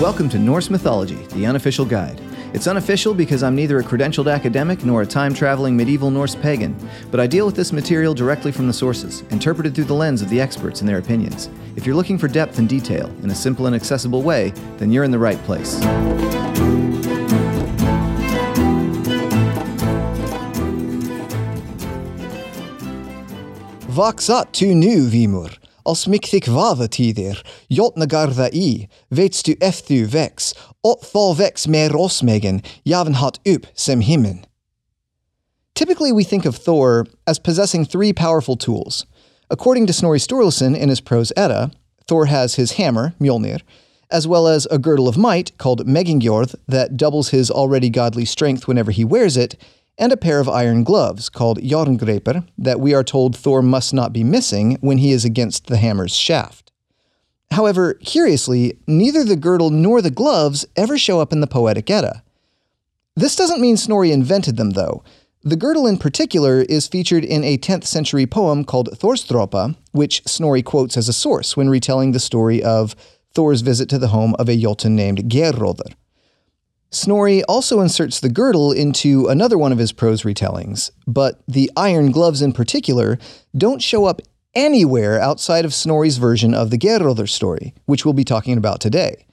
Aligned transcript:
Welcome 0.00 0.30
to 0.30 0.38
Norse 0.38 0.70
Mythology, 0.70 1.26
the 1.34 1.44
unofficial 1.44 1.84
guide. 1.84 2.18
It's 2.54 2.66
unofficial 2.66 3.12
because 3.12 3.42
I'm 3.42 3.54
neither 3.54 3.80
a 3.80 3.82
credentialed 3.82 4.32
academic 4.32 4.82
nor 4.82 5.02
a 5.02 5.06
time 5.06 5.34
traveling 5.34 5.76
medieval 5.76 6.10
Norse 6.10 6.34
pagan, 6.34 6.74
but 7.10 7.20
I 7.20 7.26
deal 7.26 7.44
with 7.44 7.54
this 7.54 7.70
material 7.70 8.14
directly 8.14 8.50
from 8.50 8.66
the 8.66 8.72
sources, 8.72 9.24
interpreted 9.28 9.74
through 9.74 9.84
the 9.84 9.92
lens 9.92 10.22
of 10.22 10.30
the 10.30 10.40
experts 10.40 10.80
and 10.80 10.88
their 10.88 10.96
opinions. 10.96 11.50
If 11.76 11.84
you're 11.84 11.94
looking 11.94 12.16
for 12.16 12.28
depth 12.28 12.58
and 12.58 12.66
detail 12.66 13.14
in 13.22 13.28
a 13.28 13.34
simple 13.34 13.66
and 13.66 13.76
accessible 13.76 14.22
way, 14.22 14.54
then 14.78 14.90
you're 14.90 15.04
in 15.04 15.10
the 15.10 15.18
right 15.18 15.38
place. 15.42 15.78
Vaksat 23.90 24.52
tu 24.52 24.74
nu, 24.74 25.10
Vimur, 25.10 25.59
als 25.84 26.06
mikthik 26.06 26.46
vava 26.46 26.88
tidir, 26.88 27.42
jotna 27.70 28.06
garda 28.06 28.48
i, 28.52 28.88
vets 29.10 29.42
du 29.42 29.54
efthu 29.56 30.04
vex, 30.06 30.54
ot 30.84 31.02
thal 31.02 31.34
vex 31.34 31.66
mer 31.66 31.90
rosmegen, 31.90 32.62
javen 32.84 33.14
hat 33.14 33.38
up 33.46 33.66
sem 33.74 34.00
himmen. 34.00 34.44
Typically, 35.74 36.12
we 36.12 36.24
think 36.24 36.44
of 36.44 36.56
Thor 36.56 37.06
as 37.26 37.38
possessing 37.38 37.84
three 37.84 38.12
powerful 38.12 38.56
tools. 38.56 39.06
According 39.48 39.86
to 39.86 39.92
Snorri 39.92 40.18
Sturluson 40.18 40.76
in 40.76 40.88
his 40.88 41.00
prose 41.00 41.32
Edda, 41.36 41.70
Thor 42.06 42.26
has 42.26 42.56
his 42.56 42.72
hammer, 42.72 43.14
Mjolnir, 43.20 43.62
as 44.10 44.26
well 44.26 44.46
as 44.46 44.66
a 44.66 44.78
girdle 44.78 45.08
of 45.08 45.16
might 45.16 45.56
called 45.58 45.86
Megingjord 45.86 46.54
that 46.68 46.96
doubles 46.96 47.30
his 47.30 47.50
already 47.50 47.88
godly 47.88 48.24
strength 48.24 48.68
whenever 48.68 48.90
he 48.90 49.04
wears 49.04 49.36
it, 49.36 49.56
and 50.00 50.10
a 50.12 50.16
pair 50.16 50.40
of 50.40 50.48
iron 50.48 50.82
gloves 50.82 51.28
called 51.28 51.60
Jorngripr 51.60 52.48
that 52.58 52.80
we 52.80 52.94
are 52.94 53.04
told 53.04 53.36
Thor 53.36 53.60
must 53.60 53.92
not 53.92 54.12
be 54.12 54.24
missing 54.24 54.78
when 54.80 54.98
he 54.98 55.12
is 55.12 55.24
against 55.24 55.66
the 55.66 55.76
hammer's 55.76 56.16
shaft. 56.16 56.72
However, 57.50 57.94
curiously, 57.94 58.78
neither 58.86 59.24
the 59.24 59.36
girdle 59.36 59.70
nor 59.70 60.00
the 60.00 60.10
gloves 60.10 60.64
ever 60.74 60.96
show 60.96 61.20
up 61.20 61.32
in 61.32 61.40
the 61.40 61.46
Poetic 61.46 61.90
Edda. 61.90 62.22
This 63.14 63.36
doesn't 63.36 63.60
mean 63.60 63.76
Snorri 63.76 64.10
invented 64.10 64.56
them, 64.56 64.70
though. 64.70 65.04
The 65.42 65.56
girdle 65.56 65.86
in 65.86 65.98
particular 65.98 66.62
is 66.62 66.86
featured 66.86 67.24
in 67.24 67.44
a 67.44 67.58
10th 67.58 67.84
century 67.84 68.26
poem 68.26 68.64
called 68.64 68.90
Thorsdrapa, 68.92 69.76
which 69.92 70.22
Snorri 70.26 70.62
quotes 70.62 70.96
as 70.96 71.08
a 71.08 71.12
source 71.12 71.56
when 71.56 71.68
retelling 71.68 72.12
the 72.12 72.20
story 72.20 72.62
of 72.62 72.94
Thor's 73.34 73.60
visit 73.60 73.88
to 73.90 73.98
the 73.98 74.08
home 74.08 74.34
of 74.38 74.48
a 74.48 74.56
Jotun 74.56 74.96
named 74.96 75.30
Geirrodr. 75.30 75.92
Snorri 76.92 77.44
also 77.44 77.80
inserts 77.80 78.18
the 78.18 78.28
girdle 78.28 78.72
into 78.72 79.28
another 79.28 79.56
one 79.56 79.70
of 79.70 79.78
his 79.78 79.92
prose 79.92 80.22
retellings, 80.22 80.90
but 81.06 81.40
the 81.46 81.70
iron 81.76 82.10
gloves 82.10 82.42
in 82.42 82.52
particular 82.52 83.18
don't 83.56 83.80
show 83.80 84.06
up 84.06 84.20
anywhere 84.54 85.20
outside 85.20 85.64
of 85.64 85.72
Snorri's 85.72 86.18
version 86.18 86.52
of 86.52 86.70
the 86.70 86.78
Geirrodr 86.78 87.28
story, 87.28 87.74
which 87.86 88.04
we'll 88.04 88.14
be 88.14 88.24
talking 88.24 88.58
about 88.58 88.80
today. 88.80 89.24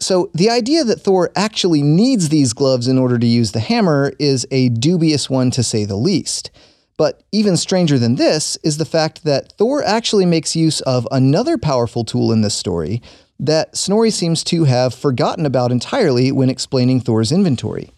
So 0.00 0.30
the 0.34 0.50
idea 0.50 0.84
that 0.84 1.00
Thor 1.00 1.30
actually 1.36 1.82
needs 1.82 2.28
these 2.28 2.52
gloves 2.52 2.88
in 2.88 2.98
order 2.98 3.18
to 3.18 3.26
use 3.26 3.52
the 3.52 3.60
hammer 3.60 4.12
is 4.18 4.46
a 4.50 4.68
dubious 4.68 5.28
one 5.28 5.50
to 5.52 5.62
say 5.62 5.84
the 5.84 5.96
least. 5.96 6.50
But 6.96 7.22
even 7.30 7.56
stranger 7.56 7.98
than 7.98 8.16
this 8.16 8.58
is 8.64 8.78
the 8.78 8.84
fact 8.84 9.22
that 9.22 9.52
Thor 9.52 9.84
actually 9.84 10.26
makes 10.26 10.56
use 10.56 10.80
of 10.80 11.06
another 11.12 11.56
powerful 11.58 12.04
tool 12.04 12.32
in 12.32 12.42
this 12.42 12.56
story, 12.56 13.00
that 13.38 13.76
Snorri 13.76 14.10
seems 14.10 14.42
to 14.44 14.64
have 14.64 14.94
forgotten 14.94 15.46
about 15.46 15.70
entirely 15.70 16.32
when 16.32 16.50
explaining 16.50 17.00
Thor's 17.00 17.32
inventory. 17.32 17.92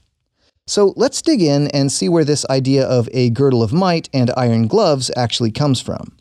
So 0.66 0.92
let's 0.96 1.22
dig 1.22 1.42
in 1.42 1.68
and 1.68 1.90
see 1.90 2.08
where 2.08 2.24
this 2.24 2.46
idea 2.48 2.86
of 2.86 3.08
a 3.12 3.30
girdle 3.30 3.62
of 3.62 3.72
might 3.72 4.08
and 4.12 4.30
iron 4.36 4.68
gloves 4.68 5.10
actually 5.16 5.50
comes 5.50 5.80
from. 5.80 6.16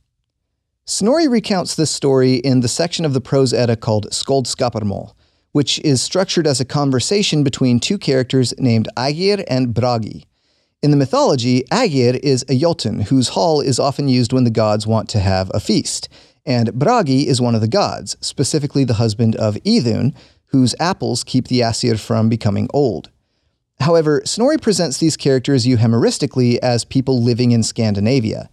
Snorri 0.85 1.27
recounts 1.27 1.75
this 1.75 1.91
story 1.91 2.35
in 2.37 2.61
the 2.61 2.67
section 2.67 3.05
of 3.05 3.13
the 3.13 3.21
prose 3.21 3.53
Edda 3.53 3.75
called 3.75 4.09
Skaldskaparmál, 4.09 5.13
which 5.51 5.77
is 5.79 6.01
structured 6.01 6.47
as 6.47 6.59
a 6.59 6.65
conversation 6.65 7.43
between 7.43 7.79
two 7.79 7.97
characters 7.97 8.55
named 8.57 8.87
Agir 8.97 9.43
and 9.47 9.73
Bragi. 9.73 10.25
In 10.81 10.91
the 10.91 10.97
mythology, 10.97 11.63
Agir 11.71 12.19
is 12.23 12.43
a 12.49 12.57
Jotun 12.57 13.01
whose 13.01 13.29
hall 13.29 13.61
is 13.61 13.79
often 13.79 14.07
used 14.07 14.33
when 14.33 14.45
the 14.45 14.49
gods 14.49 14.87
want 14.87 15.09
to 15.09 15.19
have 15.19 15.51
a 15.53 15.59
feast, 15.59 16.09
and 16.45 16.73
Bragi 16.73 17.27
is 17.27 17.41
one 17.41 17.55
of 17.55 17.61
the 17.61 17.67
gods, 17.67 18.17
specifically 18.21 18.83
the 18.83 18.95
husband 18.95 19.35
of 19.35 19.57
Idun, 19.65 20.13
whose 20.47 20.75
apples 20.79 21.23
keep 21.23 21.47
the 21.47 21.61
Asir 21.61 21.97
from 21.97 22.29
becoming 22.29 22.67
old. 22.73 23.09
However, 23.79 24.21
Snorri 24.25 24.57
presents 24.57 24.97
these 24.97 25.15
characters 25.15 25.65
euhemeristically 25.65 26.57
as 26.57 26.83
people 26.83 27.21
living 27.21 27.51
in 27.51 27.63
Scandinavia. 27.63 28.49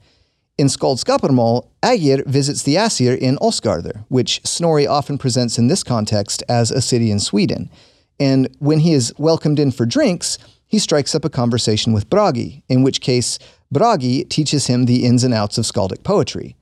In 0.59 0.69
Skaldskaparmál, 0.69 1.67
Agir 1.83 2.25
visits 2.27 2.63
the 2.63 2.77
Asir 2.77 3.13
in 3.13 3.37
Osgardr, 3.39 4.05
which 4.09 4.41
Snorri 4.45 4.87
often 4.87 5.19
presents 5.19 5.59
in 5.59 5.69
this 5.69 5.83
context 5.83 6.43
as 6.49 6.71
a 6.71 6.81
city 6.81 7.11
in 7.11 7.19
Sweden. 7.19 7.71
And 8.19 8.49
when 8.59 8.81
he 8.81 8.93
is 8.93 9.13
welcomed 9.19 9.59
in 9.59 9.71
for 9.71 9.85
drinks, 9.85 10.39
he 10.67 10.79
strikes 10.79 11.15
up 11.15 11.25
a 11.25 11.31
conversation 11.31 11.93
with 11.93 12.09
Bragi, 12.09 12.63
in 12.69 12.83
which 12.83 13.01
case 13.01 13.39
Bragi 13.71 14.25
teaches 14.25 14.67
him 14.67 14.85
the 14.85 15.05
ins 15.05 15.25
and 15.25 15.35
outs 15.35 15.59
of 15.59 15.65
skaldic 15.65 16.03
poetry. 16.03 16.56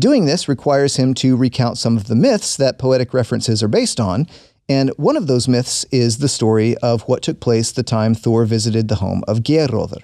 Doing 0.00 0.24
this 0.24 0.48
requires 0.48 0.96
him 0.96 1.12
to 1.16 1.36
recount 1.36 1.76
some 1.76 1.98
of 1.98 2.06
the 2.06 2.16
myths 2.16 2.56
that 2.56 2.78
poetic 2.78 3.12
references 3.12 3.62
are 3.62 3.68
based 3.68 4.00
on, 4.00 4.26
and 4.66 4.88
one 4.96 5.14
of 5.14 5.26
those 5.26 5.46
myths 5.46 5.84
is 5.92 6.18
the 6.18 6.28
story 6.28 6.74
of 6.78 7.02
what 7.02 7.20
took 7.20 7.38
place 7.38 7.70
the 7.70 7.82
time 7.82 8.14
Thor 8.14 8.46
visited 8.46 8.88
the 8.88 8.94
home 8.94 9.22
of 9.28 9.40
Geirrodr. 9.40 10.02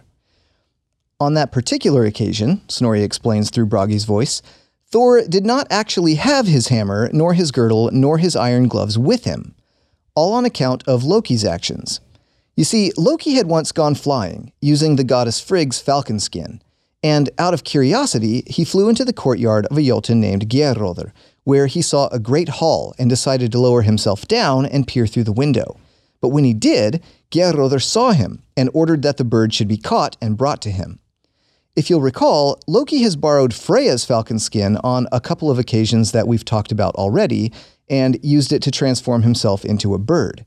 On 1.19 1.33
that 1.33 1.51
particular 1.51 2.05
occasion, 2.05 2.61
Snorri 2.69 3.03
explains 3.03 3.49
through 3.49 3.67
Bragi's 3.67 4.05
voice, 4.05 4.43
Thor 4.87 5.23
did 5.23 5.47
not 5.47 5.67
actually 5.71 6.17
have 6.17 6.47
his 6.47 6.69
hammer, 6.69 7.09
nor 7.15 7.33
his 7.33 7.51
girdle, 7.51 7.89
nor 7.91 8.19
his 8.19 8.37
iron 8.37 8.69
gloves 8.69 8.99
with 8.99 9.25
him, 9.25 9.55
all 10.15 10.35
on 10.35 10.45
account 10.45 10.87
of 10.87 11.05
Loki's 11.05 11.45
actions. 11.45 12.01
You 12.55 12.65
see, 12.65 12.93
Loki 12.99 13.37
had 13.37 13.47
once 13.47 13.73
gone 13.73 13.95
flying, 13.95 14.53
using 14.61 14.97
the 14.97 15.05
goddess 15.05 15.41
Frigg's 15.41 15.81
falcon 15.81 16.21
skin, 16.21 16.61
and 17.07 17.31
out 17.39 17.55
of 17.55 17.63
curiosity, 17.63 18.43
he 18.49 18.65
flew 18.65 18.89
into 18.89 19.05
the 19.05 19.13
courtyard 19.13 19.65
of 19.67 19.79
a 19.79 19.83
Jotun 19.83 20.21
named 20.21 20.49
Geirrodr, 20.49 21.13
where 21.45 21.69
he 21.69 21.81
saw 21.81 22.09
a 22.09 22.19
great 22.19 22.49
hall 22.49 22.97
and 22.99 23.09
decided 23.09 23.53
to 23.53 23.61
lower 23.61 23.83
himself 23.83 24.27
down 24.27 24.67
and 24.67 24.89
peer 24.89 25.07
through 25.07 25.23
the 25.23 25.31
window. 25.31 25.79
But 26.21 26.31
when 26.31 26.43
he 26.43 26.53
did, 26.53 27.05
Geirrodr 27.31 27.81
saw 27.81 28.11
him 28.11 28.43
and 28.57 28.71
ordered 28.75 29.03
that 29.03 29.19
the 29.19 29.25
bird 29.25 29.55
should 29.55 29.69
be 29.69 29.77
caught 29.77 30.17
and 30.21 30.37
brought 30.37 30.61
to 30.63 30.73
him. 30.73 30.99
If 31.77 31.89
you'll 31.89 32.01
recall, 32.01 32.61
Loki 32.67 33.03
has 33.03 33.15
borrowed 33.15 33.55
Freya's 33.55 34.05
falcon 34.05 34.41
skin 34.41 34.77
on 34.79 35.07
a 35.13 35.21
couple 35.21 35.49
of 35.49 35.61
occasions 35.61 36.11
that 36.11 36.27
we've 36.27 36.45
talked 36.45 36.73
about 36.73 36.97
already 36.97 37.53
and 37.89 38.19
used 38.25 38.53
it 38.53 38.63
to 38.63 38.73
transform 38.73 39.23
himself 39.23 39.65
into 39.65 39.95
a 39.95 39.99
bird. 39.99 40.45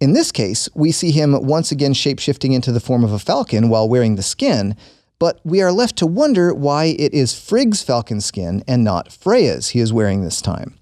In 0.00 0.14
this 0.14 0.32
case, 0.32 0.68
we 0.74 0.90
see 0.90 1.12
him 1.12 1.46
once 1.46 1.70
again 1.70 1.92
shapeshifting 1.92 2.52
into 2.52 2.72
the 2.72 2.80
form 2.80 3.04
of 3.04 3.12
a 3.12 3.20
falcon 3.20 3.68
while 3.68 3.88
wearing 3.88 4.16
the 4.16 4.22
skin, 4.24 4.74
but 5.18 5.40
we 5.44 5.62
are 5.62 5.72
left 5.72 5.96
to 5.96 6.06
wonder 6.06 6.52
why 6.54 6.86
it 6.98 7.14
is 7.14 7.32
Frigg's 7.32 7.82
falcon 7.82 8.20
skin 8.20 8.62
and 8.68 8.84
not 8.84 9.12
Freya's 9.12 9.70
he 9.70 9.80
is 9.80 9.92
wearing 9.92 10.22
this 10.22 10.42
time. 10.42 10.78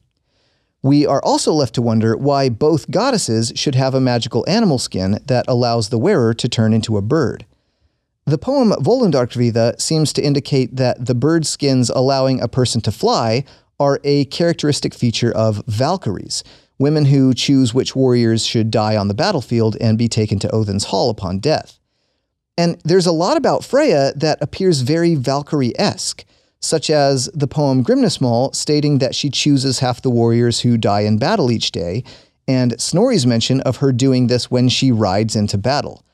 We 0.83 1.06
are 1.06 1.22
also 1.25 1.53
left 1.53 1.75
to 1.77 1.83
wonder 1.83 2.17
why 2.17 2.50
both 2.50 2.91
goddesses 2.91 3.53
should 3.56 3.75
have 3.75 3.94
a 3.94 4.00
magical 4.00 4.44
animal 4.47 4.78
skin 4.78 5.19
that 5.27 5.47
allows 5.49 5.89
the 5.89 5.99
wearer 5.99 6.34
to 6.34 6.49
turn 6.49 6.75
into 6.75 6.99
a 6.99 7.03
bird. 7.03 7.47
The 8.27 8.39
poem 8.39 8.71
Volundarkvida 8.73 9.81
seems 9.81 10.12
to 10.15 10.23
indicate 10.23 10.77
that 10.77 11.06
the 11.06 11.15
bird 11.15 11.47
skins 11.47 11.89
allowing 11.91 12.41
a 12.41 12.49
person 12.49 12.81
to 12.83 12.93
fly 12.93 13.44
are 13.81 14.00
a 14.05 14.27
characteristic 14.27 14.94
feature 14.94 15.33
of 15.33 15.62
Valkyries, 15.67 16.44
women 16.78 17.06
who 17.06 17.34
choose 17.34 17.73
which 17.73 17.97
warriors 17.97 18.44
should 18.44 18.71
die 18.71 18.97
on 18.97 19.09
the 19.09 19.15
battlefield 19.15 19.77
and 19.81 19.97
be 19.97 20.09
taken 20.09 20.39
to 20.39 20.55
Odin's 20.55 20.84
hall 20.84 21.11
upon 21.11 21.39
death. 21.39 21.78
And 22.56 22.81
there's 22.84 23.06
a 23.06 23.12
lot 23.12 23.37
about 23.37 23.65
Freya 23.65 24.12
that 24.16 24.38
appears 24.41 24.82
very 24.82 25.15
Valkyrie 25.15 25.78
esque, 25.78 26.25
such 26.60 26.88
as 26.88 27.28
the 27.34 27.48
poem 27.48 27.84
Grimnismal 27.84 28.54
stating 28.54 28.98
that 28.98 29.15
she 29.15 29.28
chooses 29.28 29.81
half 29.81 30.00
the 30.00 30.10
warriors 30.10 30.60
who 30.60 30.78
die 30.78 31.00
in 31.00 31.19
battle 31.19 31.50
each 31.50 31.72
day, 31.72 32.04
and 32.47 32.81
Snorri's 32.81 33.26
mention 33.26 33.61
of 33.62 33.79
her 33.79 33.93
doing 33.93 34.29
this 34.29 34.50
when 34.50 34.69
she 34.69 34.93
rides 34.93 35.34
into 35.34 35.58
battle. 35.58 36.05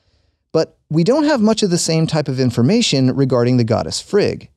But 0.51 0.77
we 0.89 1.03
don't 1.03 1.25
have 1.25 1.41
much 1.41 1.63
of 1.63 1.69
the 1.69 1.77
same 1.77 2.07
type 2.07 2.27
of 2.27 2.39
information 2.39 3.15
regarding 3.15 3.57
the 3.57 3.63
goddess 3.63 4.01
Frigg. 4.01 4.49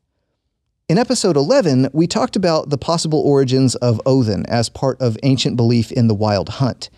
In 0.89 0.99
episode 0.99 1.37
11, 1.37 1.91
we 1.93 2.07
talked 2.07 2.37
about 2.37 2.71
the 2.71 2.79
possible 2.79 3.21
origins 3.21 3.75
of 3.77 4.01
Odin 4.05 4.45
as 4.47 4.69
part 4.69 5.01
of 5.01 5.17
ancient 5.23 5.57
belief 5.57 5.91
in 5.93 6.09
the 6.09 6.15
wild 6.15 6.49
hunt. 6.49 6.91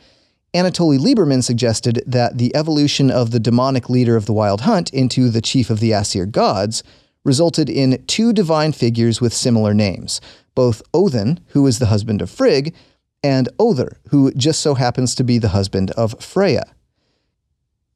Anatoly 0.57 0.99
Liberman 0.99 1.45
suggested 1.45 2.03
that 2.07 2.39
the 2.39 2.55
evolution 2.57 3.11
of 3.11 3.31
the 3.31 3.39
demonic 3.39 3.91
leader 3.91 4.17
of 4.17 4.25
the 4.25 4.33
Wild 4.33 4.63
Hunt 4.63 4.89
into 4.89 5.29
the 5.29 5.43
chief 5.43 5.69
of 5.69 5.81
the 5.81 5.93
Asir 5.93 6.25
gods 6.25 6.83
resulted 7.25 7.69
in 7.69 8.03
two 8.07 8.33
divine 8.33 8.73
figures 8.73 9.21
with 9.21 9.35
similar 9.35 9.75
names, 9.75 10.19
both 10.55 10.81
Odin, 10.95 11.41
who 11.49 11.67
is 11.67 11.79
the 11.79 11.87
husband 11.87 12.23
of 12.23 12.31
Frigg, 12.31 12.75
and 13.23 13.51
Odr, 13.59 13.97
who 14.09 14.33
just 14.33 14.61
so 14.61 14.75
happens 14.75 15.15
to 15.17 15.25
be 15.25 15.37
the 15.37 15.51
husband 15.51 15.91
of 15.91 16.19
Freya. 16.23 16.65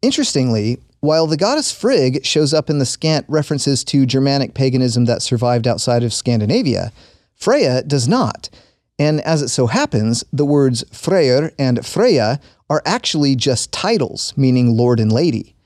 Interestingly, 0.02 0.80
while 1.00 1.26
the 1.26 1.38
goddess 1.38 1.72
Frigg 1.72 2.26
shows 2.26 2.52
up 2.52 2.68
in 2.68 2.78
the 2.78 2.84
scant 2.84 3.24
references 3.26 3.84
to 3.84 4.04
Germanic 4.04 4.52
paganism 4.52 5.06
that 5.06 5.22
survived 5.22 5.66
outside 5.66 6.02
of 6.02 6.12
Scandinavia, 6.12 6.92
Freya 7.34 7.82
does 7.84 8.06
not. 8.06 8.50
And 9.00 9.22
as 9.22 9.40
it 9.40 9.48
so 9.48 9.66
happens, 9.66 10.22
the 10.30 10.44
words 10.44 10.84
Freyr 10.92 11.52
and 11.58 11.84
Freya 11.86 12.38
are 12.68 12.82
actually 12.84 13.34
just 13.34 13.72
titles, 13.72 14.34
meaning 14.36 14.76
lord 14.76 15.00
and 15.00 15.10
lady. 15.10 15.56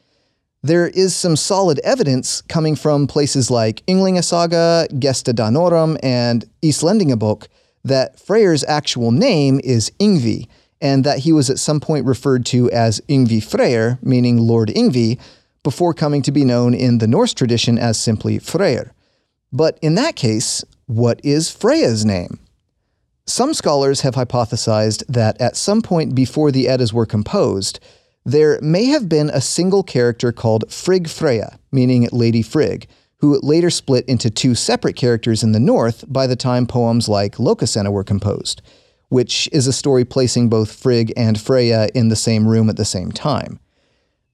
There 0.63 0.87
is 0.87 1.17
some 1.17 1.35
solid 1.35 1.81
evidence 1.81 2.43
coming 2.43 2.77
from 2.77 3.09
places 3.09 3.51
like 3.51 3.85
Ynglinga 3.87 4.23
Saga, 4.23 4.87
Gesta 5.01 5.35
Danorum, 5.35 5.99
and 6.01 6.45
Islendingabok 6.63 7.49
that 7.83 8.21
Freyr's 8.21 8.63
actual 8.69 9.11
name 9.11 9.61
is 9.65 9.91
Ingvi, 9.99 10.47
and 10.81 11.03
that 11.03 11.19
he 11.19 11.33
was 11.33 11.51
at 11.51 11.59
some 11.59 11.81
point 11.81 12.07
referred 12.07 12.47
to 12.47 12.71
as 12.71 13.01
Ingvi 13.09 13.43
Freyr, 13.43 13.99
meaning 14.01 14.39
Lord 14.39 14.69
Ingvi, 14.69 15.19
before 15.65 15.93
coming 15.93 16.23
to 16.23 16.31
be 16.31 16.45
known 16.45 16.73
in 16.73 16.99
the 16.99 17.09
Norse 17.09 17.35
tradition 17.35 17.79
as 17.79 17.99
simply 17.99 18.39
Freyr. 18.39 18.93
But 19.53 19.77
in 19.83 19.97
that 19.97 20.15
case, 20.15 20.65
what 20.87 21.21
is 21.25 21.51
Freya's 21.51 22.05
name? 22.05 22.39
Some 23.27 23.55
scholars 23.55 24.03
have 24.03 24.17
hypothesized 24.17 25.03
that 25.09 25.41
at 25.41 25.57
some 25.57 25.81
point 25.81 26.15
before 26.15 26.53
the 26.53 26.69
Eddas 26.69 26.93
were 26.93 27.07
composed, 27.07 27.81
there 28.25 28.61
may 28.61 28.85
have 28.87 29.09
been 29.09 29.31
a 29.31 29.41
single 29.41 29.83
character 29.83 30.31
called 30.31 30.71
Frigg 30.71 31.09
Freya, 31.09 31.59
meaning 31.73 32.07
Lady 32.13 32.43
Frigg, 32.43 32.87
who 33.19 33.41
later 33.43 33.71
split 33.71 34.05
into 34.07 34.29
two 34.29 34.55
separate 34.55 34.97
characters 34.97 35.43
in 35.43 35.53
the 35.53 35.61
north 35.61 36.05
by 36.07 36.27
the 36.27 36.37
time 36.37 36.67
poems 36.67 37.09
like 37.09 37.37
Lokasenna 37.37 37.91
were 37.91 38.05
composed, 38.05 38.61
which 39.09 39.49
is 39.53 39.67
a 39.67 39.73
story 39.73 40.05
placing 40.05 40.51
both 40.51 40.75
Frigg 40.75 41.11
and 41.17 41.41
Freya 41.41 41.89
in 41.95 42.09
the 42.09 42.17
same 42.17 42.47
room 42.47 42.69
at 42.69 42.77
the 42.77 42.85
same 42.85 43.11
time. 43.11 43.59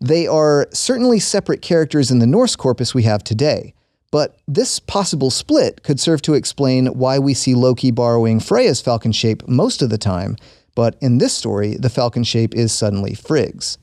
They 0.01 0.27
are 0.27 0.67
certainly 0.73 1.21
separate 1.21 1.63
characters 1.63 2.11
in 2.11 2.19
the 2.19 2.27
Norse 2.27 2.57
corpus 2.57 2.93
we 2.93 3.05
have 3.05 3.23
today, 3.23 3.75
but 4.11 4.39
this 4.49 4.81
possible 4.81 5.31
split 5.31 5.83
could 5.83 6.01
serve 6.01 6.23
to 6.23 6.35
explain 6.35 6.87
why 6.87 7.19
we 7.19 7.35
see 7.35 7.55
Loki 7.55 7.91
borrowing 7.91 8.41
Freya's 8.41 8.81
falcon 8.81 9.13
shape 9.13 9.47
most 9.47 9.83
of 9.83 9.91
the 9.91 9.99
time, 9.99 10.37
but 10.75 10.97
in 11.01 11.19
this 11.19 11.35
story, 11.35 11.77
the 11.77 11.91
falcon 11.91 12.25
shape 12.25 12.55
is 12.55 12.73
suddenly 12.73 13.15
Frigg's. 13.15 13.79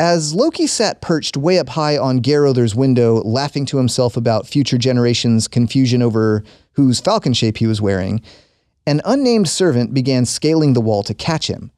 As 0.00 0.32
Loki 0.32 0.68
sat 0.68 1.00
perched 1.00 1.36
way 1.36 1.58
up 1.58 1.70
high 1.70 1.98
on 1.98 2.20
Geirrodr's 2.20 2.74
window, 2.74 3.16
laughing 3.22 3.66
to 3.66 3.78
himself 3.78 4.16
about 4.16 4.46
future 4.46 4.78
generations' 4.78 5.48
confusion 5.48 6.02
over 6.02 6.44
whose 6.74 7.00
falcon 7.00 7.32
shape 7.32 7.56
he 7.56 7.66
was 7.66 7.80
wearing, 7.80 8.22
an 8.86 9.00
unnamed 9.04 9.48
servant 9.48 9.92
began 9.92 10.24
scaling 10.24 10.72
the 10.72 10.80
wall 10.80 11.02
to 11.02 11.14
catch 11.14 11.48
him. 11.48 11.72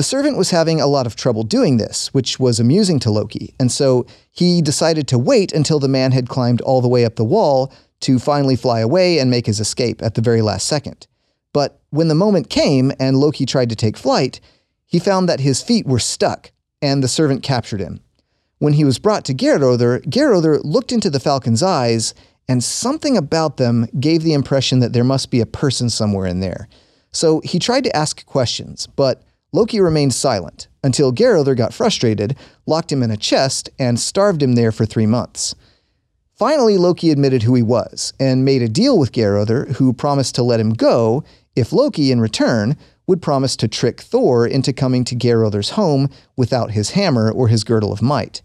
The 0.00 0.04
servant 0.04 0.38
was 0.38 0.48
having 0.48 0.80
a 0.80 0.86
lot 0.86 1.06
of 1.06 1.14
trouble 1.14 1.42
doing 1.42 1.76
this, 1.76 2.08
which 2.14 2.40
was 2.40 2.58
amusing 2.58 3.00
to 3.00 3.10
Loki, 3.10 3.54
and 3.60 3.70
so 3.70 4.06
he 4.30 4.62
decided 4.62 5.06
to 5.08 5.18
wait 5.18 5.52
until 5.52 5.78
the 5.78 5.88
man 5.88 6.12
had 6.12 6.26
climbed 6.26 6.62
all 6.62 6.80
the 6.80 6.88
way 6.88 7.04
up 7.04 7.16
the 7.16 7.22
wall 7.22 7.70
to 8.00 8.18
finally 8.18 8.56
fly 8.56 8.80
away 8.80 9.18
and 9.18 9.30
make 9.30 9.44
his 9.44 9.60
escape 9.60 10.00
at 10.00 10.14
the 10.14 10.22
very 10.22 10.40
last 10.40 10.66
second. 10.66 11.06
But 11.52 11.82
when 11.90 12.08
the 12.08 12.14
moment 12.14 12.48
came 12.48 12.92
and 12.98 13.18
Loki 13.18 13.44
tried 13.44 13.68
to 13.68 13.76
take 13.76 13.98
flight, 13.98 14.40
he 14.86 14.98
found 14.98 15.28
that 15.28 15.40
his 15.40 15.60
feet 15.60 15.84
were 15.84 15.98
stuck, 15.98 16.50
and 16.80 17.02
the 17.04 17.06
servant 17.06 17.42
captured 17.42 17.80
him. 17.80 18.00
When 18.56 18.72
he 18.72 18.86
was 18.86 18.98
brought 18.98 19.26
to 19.26 19.34
Geirrodr, 19.34 20.06
Geirrodr 20.06 20.62
looked 20.64 20.92
into 20.92 21.10
the 21.10 21.20
falcon's 21.20 21.62
eyes, 21.62 22.14
and 22.48 22.64
something 22.64 23.18
about 23.18 23.58
them 23.58 23.86
gave 24.00 24.22
the 24.22 24.32
impression 24.32 24.78
that 24.78 24.94
there 24.94 25.04
must 25.04 25.30
be 25.30 25.42
a 25.42 25.46
person 25.60 25.90
somewhere 25.90 26.26
in 26.26 26.40
there. 26.40 26.70
So 27.12 27.42
he 27.44 27.58
tried 27.58 27.84
to 27.84 27.94
ask 27.94 28.24
questions, 28.24 28.86
but 28.86 29.24
Loki 29.52 29.80
remained 29.80 30.14
silent 30.14 30.68
until 30.82 31.12
Geirrodr 31.12 31.56
got 31.56 31.74
frustrated, 31.74 32.36
locked 32.66 32.92
him 32.92 33.02
in 33.02 33.10
a 33.10 33.16
chest, 33.16 33.68
and 33.78 33.98
starved 33.98 34.42
him 34.42 34.54
there 34.54 34.72
for 34.72 34.86
three 34.86 35.06
months. 35.06 35.54
Finally, 36.34 36.78
Loki 36.78 37.10
admitted 37.10 37.42
who 37.42 37.54
he 37.54 37.62
was 37.62 38.12
and 38.18 38.44
made 38.44 38.62
a 38.62 38.68
deal 38.68 38.98
with 38.98 39.12
Geirrodr, 39.12 39.76
who 39.76 39.92
promised 39.92 40.34
to 40.36 40.42
let 40.42 40.60
him 40.60 40.72
go 40.72 41.22
if 41.56 41.72
Loki, 41.72 42.12
in 42.12 42.20
return, 42.20 42.76
would 43.06 43.20
promise 43.20 43.56
to 43.56 43.68
trick 43.68 44.00
Thor 44.00 44.46
into 44.46 44.72
coming 44.72 45.04
to 45.04 45.16
Geirrodr's 45.16 45.70
home 45.70 46.08
without 46.36 46.70
his 46.70 46.90
hammer 46.90 47.30
or 47.30 47.48
his 47.48 47.64
girdle 47.64 47.92
of 47.92 48.00
might. 48.00 48.40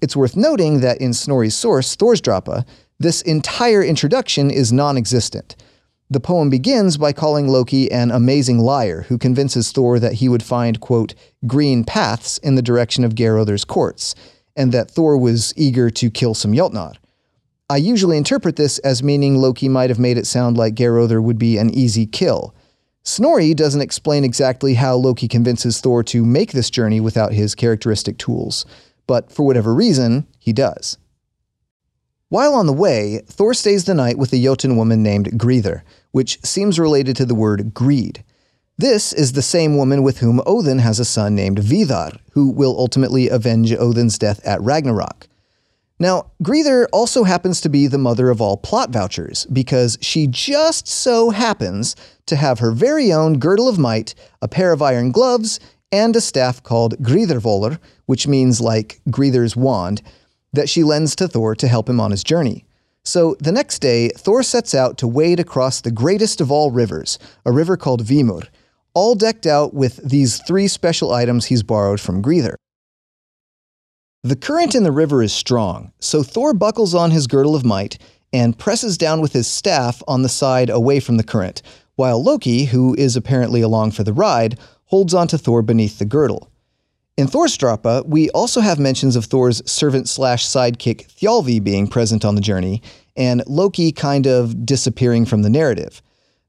It's 0.00 0.16
worth 0.16 0.36
noting 0.36 0.80
that 0.80 1.00
in 1.00 1.12
Snorri's 1.12 1.54
source, 1.54 1.94
Thorsdrapa, 1.94 2.64
this 2.98 3.22
entire 3.22 3.84
introduction 3.84 4.50
is 4.50 4.72
non 4.72 4.96
existent. 4.96 5.54
The 6.10 6.20
poem 6.20 6.50
begins 6.50 6.98
by 6.98 7.12
calling 7.12 7.48
Loki 7.48 7.90
an 7.90 8.10
amazing 8.10 8.58
liar 8.58 9.02
who 9.08 9.16
convinces 9.16 9.72
Thor 9.72 9.98
that 9.98 10.14
he 10.14 10.28
would 10.28 10.42
find, 10.42 10.78
quote, 10.80 11.14
green 11.46 11.82
paths 11.82 12.38
in 12.38 12.54
the 12.54 12.62
direction 12.62 13.04
of 13.04 13.14
Geirrodr's 13.14 13.64
courts, 13.64 14.14
and 14.54 14.70
that 14.72 14.90
Thor 14.90 15.16
was 15.16 15.54
eager 15.56 15.88
to 15.90 16.10
kill 16.10 16.34
some 16.34 16.52
Jotnar. 16.52 16.96
I 17.70 17.78
usually 17.78 18.18
interpret 18.18 18.56
this 18.56 18.78
as 18.80 19.02
meaning 19.02 19.36
Loki 19.36 19.70
might 19.70 19.88
have 19.88 19.98
made 19.98 20.18
it 20.18 20.26
sound 20.26 20.58
like 20.58 20.74
Geirrodr 20.74 21.22
would 21.22 21.38
be 21.38 21.56
an 21.56 21.70
easy 21.70 22.04
kill. 22.04 22.54
Snorri 23.02 23.54
doesn't 23.54 23.80
explain 23.80 24.24
exactly 24.24 24.74
how 24.74 24.96
Loki 24.96 25.28
convinces 25.28 25.80
Thor 25.80 26.02
to 26.04 26.24
make 26.24 26.52
this 26.52 26.68
journey 26.70 27.00
without 27.00 27.32
his 27.32 27.54
characteristic 27.54 28.18
tools, 28.18 28.66
but 29.06 29.32
for 29.32 29.44
whatever 29.44 29.74
reason, 29.74 30.26
he 30.38 30.52
does. 30.52 30.98
While 32.34 32.54
on 32.54 32.66
the 32.66 32.72
way, 32.72 33.20
Thor 33.28 33.54
stays 33.54 33.84
the 33.84 33.94
night 33.94 34.18
with 34.18 34.32
a 34.32 34.42
Jotun 34.42 34.76
woman 34.76 35.04
named 35.04 35.38
Gridr, 35.38 35.82
which 36.10 36.40
seems 36.44 36.80
related 36.80 37.14
to 37.14 37.24
the 37.24 37.32
word 37.32 37.72
greed. 37.72 38.24
This 38.76 39.12
is 39.12 39.34
the 39.34 39.40
same 39.40 39.76
woman 39.76 40.02
with 40.02 40.18
whom 40.18 40.42
Odin 40.44 40.80
has 40.80 40.98
a 40.98 41.04
son 41.04 41.36
named 41.36 41.60
Vidar, 41.60 42.10
who 42.32 42.50
will 42.50 42.76
ultimately 42.76 43.28
avenge 43.28 43.72
Odin's 43.72 44.18
death 44.18 44.44
at 44.44 44.60
Ragnarok. 44.60 45.28
Now, 46.00 46.32
Gridr 46.42 46.88
also 46.92 47.22
happens 47.22 47.60
to 47.60 47.68
be 47.68 47.86
the 47.86 47.98
mother 47.98 48.30
of 48.30 48.40
all 48.40 48.56
plot 48.56 48.90
vouchers, 48.90 49.46
because 49.52 49.96
she 50.00 50.26
just 50.26 50.88
so 50.88 51.30
happens 51.30 51.94
to 52.26 52.34
have 52.34 52.58
her 52.58 52.72
very 52.72 53.12
own 53.12 53.38
girdle 53.38 53.68
of 53.68 53.78
might, 53.78 54.12
a 54.42 54.48
pair 54.48 54.72
of 54.72 54.82
iron 54.82 55.12
gloves, 55.12 55.60
and 55.92 56.16
a 56.16 56.20
staff 56.20 56.60
called 56.64 56.98
Gridrvolr, 56.98 57.78
which 58.06 58.26
means 58.26 58.60
like 58.60 59.00
Gridr's 59.08 59.54
wand, 59.54 60.02
that 60.54 60.68
she 60.68 60.82
lends 60.82 61.14
to 61.16 61.28
Thor 61.28 61.54
to 61.54 61.68
help 61.68 61.88
him 61.88 62.00
on 62.00 62.10
his 62.10 62.24
journey. 62.24 62.64
So 63.04 63.36
the 63.38 63.52
next 63.52 63.80
day, 63.80 64.08
Thor 64.10 64.42
sets 64.42 64.74
out 64.74 64.96
to 64.98 65.06
wade 65.06 65.38
across 65.38 65.80
the 65.80 65.90
greatest 65.90 66.40
of 66.40 66.50
all 66.50 66.70
rivers, 66.70 67.18
a 67.44 67.52
river 67.52 67.76
called 67.76 68.02
Vimur, 68.02 68.48
all 68.94 69.14
decked 69.14 69.46
out 69.46 69.74
with 69.74 69.96
these 69.96 70.40
three 70.46 70.68
special 70.68 71.12
items 71.12 71.46
he's 71.46 71.62
borrowed 71.62 72.00
from 72.00 72.22
Gridr. 72.22 72.54
The 74.22 74.36
current 74.36 74.74
in 74.74 74.84
the 74.84 74.92
river 74.92 75.22
is 75.22 75.34
strong, 75.34 75.92
so 75.98 76.22
Thor 76.22 76.54
buckles 76.54 76.94
on 76.94 77.10
his 77.10 77.26
girdle 77.26 77.54
of 77.54 77.64
might 77.64 77.98
and 78.32 78.58
presses 78.58 78.96
down 78.96 79.20
with 79.20 79.34
his 79.34 79.46
staff 79.46 80.02
on 80.08 80.22
the 80.22 80.28
side 80.30 80.70
away 80.70 80.98
from 80.98 81.18
the 81.18 81.22
current, 81.24 81.60
while 81.96 82.22
Loki, 82.22 82.64
who 82.64 82.94
is 82.94 83.16
apparently 83.16 83.60
along 83.60 83.90
for 83.90 84.02
the 84.02 84.14
ride, 84.14 84.58
holds 84.86 85.12
onto 85.12 85.36
Thor 85.36 85.60
beneath 85.60 85.98
the 85.98 86.06
girdle. 86.06 86.50
In 87.16 87.28
Thorsdrapa, 87.28 88.04
we 88.06 88.28
also 88.30 88.60
have 88.60 88.80
mentions 88.80 89.14
of 89.14 89.26
Thor's 89.26 89.62
servant 89.70 90.08
slash 90.08 90.44
sidekick 90.44 91.06
Thjalfi 91.12 91.62
being 91.62 91.86
present 91.86 92.24
on 92.24 92.34
the 92.34 92.40
journey, 92.40 92.82
and 93.16 93.40
Loki 93.46 93.92
kind 93.92 94.26
of 94.26 94.66
disappearing 94.66 95.24
from 95.24 95.42
the 95.42 95.50
narrative. 95.50 96.02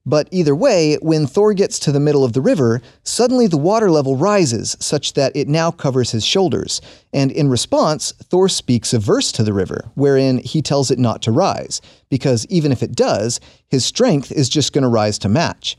But 0.07 0.27
either 0.31 0.55
way, 0.55 0.95
when 1.03 1.27
Thor 1.27 1.53
gets 1.53 1.77
to 1.79 1.91
the 1.91 1.99
middle 1.99 2.23
of 2.23 2.33
the 2.33 2.41
river, 2.41 2.81
suddenly 3.03 3.45
the 3.45 3.57
water 3.57 3.91
level 3.91 4.17
rises 4.17 4.75
such 4.79 5.13
that 5.13 5.35
it 5.35 5.47
now 5.47 5.69
covers 5.69 6.09
his 6.09 6.25
shoulders, 6.25 6.81
and 7.13 7.31
in 7.31 7.47
response, 7.47 8.11
Thor 8.23 8.49
speaks 8.49 8.91
a 8.91 8.97
verse 8.97 9.31
to 9.33 9.43
the 9.43 9.53
river, 9.53 9.91
wherein 9.93 10.39
he 10.39 10.63
tells 10.63 10.89
it 10.89 10.97
not 10.97 11.21
to 11.23 11.31
rise, 11.31 11.79
because 12.09 12.47
even 12.47 12.71
if 12.71 12.81
it 12.81 12.95
does, 12.95 13.39
his 13.67 13.85
strength 13.85 14.31
is 14.31 14.49
just 14.49 14.73
going 14.73 14.81
to 14.81 14.87
rise 14.87 15.19
to 15.19 15.29
match. 15.29 15.77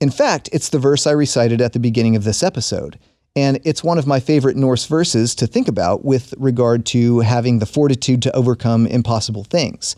In 0.00 0.10
fact, 0.10 0.50
it's 0.52 0.68
the 0.68 0.78
verse 0.78 1.06
I 1.06 1.12
recited 1.12 1.62
at 1.62 1.72
the 1.72 1.80
beginning 1.80 2.14
of 2.14 2.24
this 2.24 2.42
episode 2.42 2.98
and 3.38 3.60
it's 3.62 3.84
one 3.84 3.98
of 3.98 4.06
my 4.06 4.18
favorite 4.18 4.56
Norse 4.56 4.86
verses 4.86 5.36
to 5.36 5.46
think 5.46 5.68
about 5.68 6.04
with 6.04 6.34
regard 6.38 6.84
to 6.86 7.20
having 7.20 7.60
the 7.60 7.66
fortitude 7.66 8.20
to 8.22 8.34
overcome 8.34 8.84
impossible 8.84 9.44
things. 9.44 9.94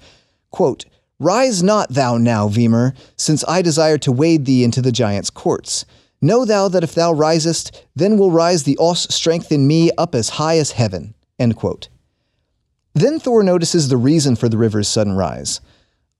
Quote, 0.51 0.85
Rise 1.19 1.63
not 1.63 1.89
thou 1.89 2.19
now, 2.19 2.49
Vimur, 2.49 2.95
since 3.17 3.43
I 3.49 3.63
desire 3.63 3.97
to 3.99 4.13
wade 4.13 4.45
thee 4.45 4.63
into 4.63 4.83
the 4.83 4.93
giant's 4.93 5.31
courts. 5.31 5.87
Know 6.21 6.45
thou 6.45 6.69
that 6.69 6.85
if 6.85 6.95
thou 6.95 7.13
risest, 7.15 7.87
then 7.97 8.19
will 8.19 8.31
rise 8.31 8.65
the 8.65 8.77
os 8.79 9.13
strength 9.15 9.51
in 9.51 9.67
me 9.67 9.91
up 9.97 10.15
as 10.15 10.31
high 10.41 10.59
as 10.59 10.73
heaven. 10.73 11.15
End 11.39 11.57
quote. 11.57 11.89
Then 12.93 13.19
Thor 13.19 13.43
notices 13.43 13.89
the 13.89 13.97
reason 13.97 14.37
for 14.37 14.51
the 14.51 14.59
river's 14.59 14.89
sudden 14.89 15.15
rise. 15.15 15.63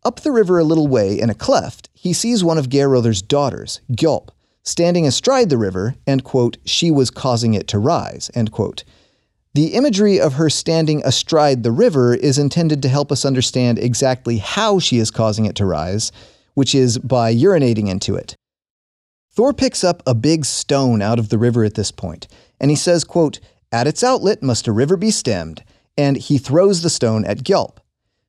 Up 0.07 0.21
the 0.21 0.33
river 0.33 0.59
a 0.59 0.65
little 0.65 0.89
way, 0.89 1.21
in 1.21 1.29
a 1.29 1.35
cleft, 1.35 1.91
he 1.93 2.15
sees 2.15 2.43
one 2.43 2.57
of 2.57 2.71
Geirrodr's 2.71 3.21
daughters, 3.21 3.83
Gjolp, 3.93 4.31
standing 4.63 5.07
astride 5.07 5.51
the 5.51 5.59
river, 5.59 5.95
and, 6.07 6.25
quote, 6.25 6.57
she 6.65 6.91
was 6.91 7.11
causing 7.11 7.55
it 7.55 7.67
to 7.69 7.79
rise, 7.79 8.31
end 8.35 8.53
quote. 8.53 8.85
The 9.55 9.75
imagery 9.75 10.21
of 10.21 10.35
her 10.35 10.49
standing 10.49 11.03
astride 11.05 11.63
the 11.63 11.73
river 11.73 12.15
is 12.15 12.39
intended 12.39 12.83
to 12.83 12.89
help 12.89 13.11
us 13.11 13.25
understand 13.25 13.79
exactly 13.79 14.39
how 14.39 14.79
she 14.79 14.99
is 14.99 15.11
causing 15.11 15.45
it 15.45 15.57
to 15.57 15.67
rise, 15.67 16.13
which 16.55 16.75
is 16.75 16.99
by 16.99 17.35
urinating 17.35 17.89
into 17.89 18.15
it. 18.15 18.37
Thor 19.33 19.53
picks 19.53 19.83
up 19.83 20.03
a 20.07 20.15
big 20.15 20.45
stone 20.45 21.03
out 21.03 21.19
of 21.19 21.31
the 21.31 21.39
river 21.39 21.65
at 21.65 21.75
this 21.75 21.91
point, 21.91 22.29
and 22.61 22.71
he 22.71 22.77
says, 22.77 23.03
quote, 23.03 23.41
At 23.73 23.87
its 23.87 24.05
outlet 24.05 24.43
must 24.43 24.69
a 24.69 24.73
river 24.73 24.97
be 24.97 25.11
stemmed, 25.11 25.65
and 25.97 26.17
he 26.17 26.39
throws 26.39 26.83
the 26.83 26.91
stone 26.91 27.25
at 27.25 27.39
Gjolp. 27.39 27.79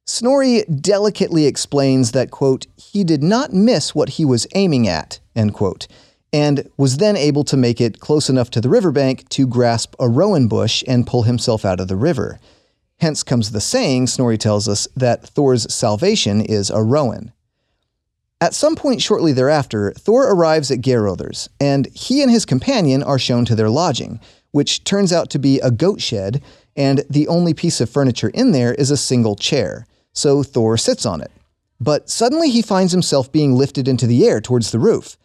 Snorri 0.05 0.63
delicately 0.63 1.45
explains 1.45 2.11
that, 2.11 2.31
quote, 2.31 2.65
he 2.75 3.03
did 3.03 3.21
not 3.21 3.53
miss 3.53 3.93
what 3.93 4.09
he 4.09 4.25
was 4.25 4.47
aiming 4.55 4.87
at, 4.87 5.19
end 5.35 5.53
quote, 5.53 5.87
and 6.33 6.69
was 6.77 6.97
then 6.97 7.17
able 7.17 7.43
to 7.43 7.57
make 7.57 7.81
it 7.81 7.99
close 7.99 8.29
enough 8.29 8.49
to 8.51 8.61
the 8.61 8.69
riverbank 8.69 9.27
to 9.29 9.45
grasp 9.45 9.95
a 9.99 10.07
rowan 10.07 10.47
bush 10.47 10.83
and 10.87 11.07
pull 11.07 11.23
himself 11.23 11.65
out 11.65 11.79
of 11.79 11.87
the 11.87 11.95
river. 11.95 12.39
Hence 12.99 13.23
comes 13.23 13.51
the 13.51 13.61
saying, 13.61 14.07
Snorri 14.07 14.37
tells 14.37 14.67
us, 14.67 14.87
that 14.95 15.27
Thor's 15.27 15.71
salvation 15.73 16.39
is 16.39 16.69
a 16.69 16.83
rowan. 16.83 17.31
At 18.39 18.53
some 18.53 18.75
point 18.75 19.01
shortly 19.01 19.33
thereafter, 19.33 19.91
Thor 19.91 20.31
arrives 20.31 20.71
at 20.71 20.81
Geirrodr's, 20.81 21.49
and 21.59 21.87
he 21.93 22.21
and 22.21 22.31
his 22.31 22.45
companion 22.45 23.03
are 23.03 23.19
shown 23.19 23.45
to 23.45 23.55
their 23.55 23.69
lodging, 23.69 24.19
which 24.51 24.83
turns 24.83 25.13
out 25.13 25.29
to 25.31 25.39
be 25.39 25.59
a 25.59 25.69
goat 25.71 26.01
shed, 26.01 26.41
and 26.75 27.03
the 27.09 27.27
only 27.27 27.53
piece 27.53 27.81
of 27.81 27.89
furniture 27.89 28.29
in 28.29 28.51
there 28.51 28.73
is 28.73 28.89
a 28.89 28.97
single 28.97 29.35
chair, 29.35 29.85
so 30.13 30.43
Thor 30.43 30.77
sits 30.77 31.05
on 31.05 31.21
it. 31.21 31.31
But 31.79 32.09
suddenly 32.09 32.49
he 32.49 32.61
finds 32.61 32.91
himself 32.91 33.31
being 33.31 33.55
lifted 33.55 33.87
into 33.87 34.07
the 34.07 34.27
air 34.27 34.41
towards 34.41 34.71
the 34.71 34.79
roof. 34.79 35.17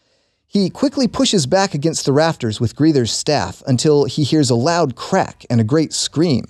He 0.46 0.70
quickly 0.70 1.08
pushes 1.08 1.46
back 1.46 1.74
against 1.74 2.04
the 2.04 2.12
rafters 2.12 2.60
with 2.60 2.76
Gridr's 2.76 3.12
staff 3.12 3.62
until 3.66 4.04
he 4.04 4.22
hears 4.22 4.48
a 4.48 4.54
loud 4.54 4.94
crack 4.94 5.44
and 5.50 5.60
a 5.60 5.64
great 5.64 5.92
scream. 5.92 6.46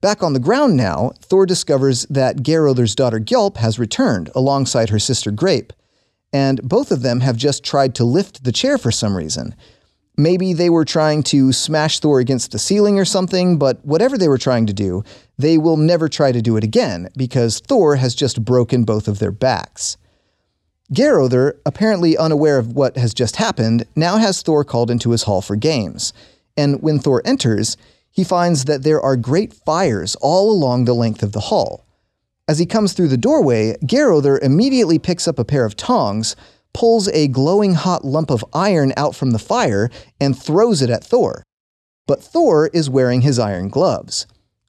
Back 0.00 0.22
on 0.22 0.32
the 0.32 0.40
ground 0.40 0.76
now, 0.76 1.12
Thor 1.20 1.46
discovers 1.46 2.04
that 2.10 2.42
Geirrodr's 2.42 2.96
daughter 2.96 3.20
Gjolp 3.20 3.58
has 3.58 3.78
returned 3.78 4.30
alongside 4.34 4.88
her 4.88 4.98
sister 4.98 5.30
Greip, 5.30 5.70
and 6.32 6.60
both 6.62 6.90
of 6.90 7.02
them 7.02 7.20
have 7.20 7.36
just 7.36 7.62
tried 7.62 7.94
to 7.94 8.04
lift 8.04 8.42
the 8.42 8.50
chair 8.50 8.78
for 8.78 8.90
some 8.90 9.16
reason. 9.16 9.54
Maybe 10.16 10.52
they 10.52 10.68
were 10.68 10.84
trying 10.84 11.22
to 11.24 11.52
smash 11.52 12.00
Thor 12.00 12.18
against 12.18 12.50
the 12.50 12.58
ceiling 12.58 12.98
or 12.98 13.04
something, 13.04 13.58
but 13.58 13.84
whatever 13.84 14.18
they 14.18 14.28
were 14.28 14.38
trying 14.38 14.66
to 14.66 14.72
do, 14.72 15.04
they 15.38 15.56
will 15.56 15.76
never 15.76 16.08
try 16.08 16.32
to 16.32 16.42
do 16.42 16.56
it 16.56 16.64
again 16.64 17.08
because 17.16 17.60
Thor 17.60 17.96
has 17.96 18.14
just 18.14 18.44
broken 18.44 18.84
both 18.84 19.06
of 19.06 19.20
their 19.20 19.30
backs. 19.30 19.96
Geirrodr, 20.92 21.54
apparently 21.64 22.18
unaware 22.18 22.58
of 22.58 22.74
what 22.74 22.98
has 22.98 23.14
just 23.14 23.36
happened, 23.36 23.86
now 23.96 24.18
has 24.18 24.42
Thor 24.42 24.62
called 24.62 24.90
into 24.90 25.10
his 25.10 25.22
hall 25.22 25.40
for 25.40 25.56
games. 25.56 26.12
And 26.54 26.82
when 26.82 26.98
Thor 26.98 27.22
enters, 27.24 27.78
he 28.10 28.24
finds 28.24 28.66
that 28.66 28.82
there 28.82 29.00
are 29.00 29.16
great 29.16 29.54
fires 29.54 30.16
all 30.16 30.50
along 30.50 30.84
the 30.84 30.94
length 30.94 31.22
of 31.22 31.32
the 31.32 31.40
hall. 31.40 31.86
As 32.46 32.58
he 32.58 32.66
comes 32.66 32.92
through 32.92 33.08
the 33.08 33.16
doorway, 33.16 33.74
Geirrodr 33.82 34.42
immediately 34.42 34.98
picks 34.98 35.26
up 35.26 35.38
a 35.38 35.46
pair 35.46 35.64
of 35.64 35.76
tongs, 35.76 36.36
pulls 36.74 37.08
a 37.08 37.28
glowing 37.28 37.72
hot 37.72 38.04
lump 38.04 38.30
of 38.30 38.44
iron 38.52 38.92
out 38.98 39.14
from 39.14 39.30
the 39.30 39.38
fire, 39.38 39.88
and 40.20 40.38
throws 40.38 40.82
it 40.82 40.90
at 40.90 41.04
Thor. 41.04 41.42
But 42.06 42.22
Thor 42.22 42.68
is 42.74 42.90
wearing 42.90 43.22
his 43.22 43.38
iron 43.38 43.68
gloves. 43.68 44.26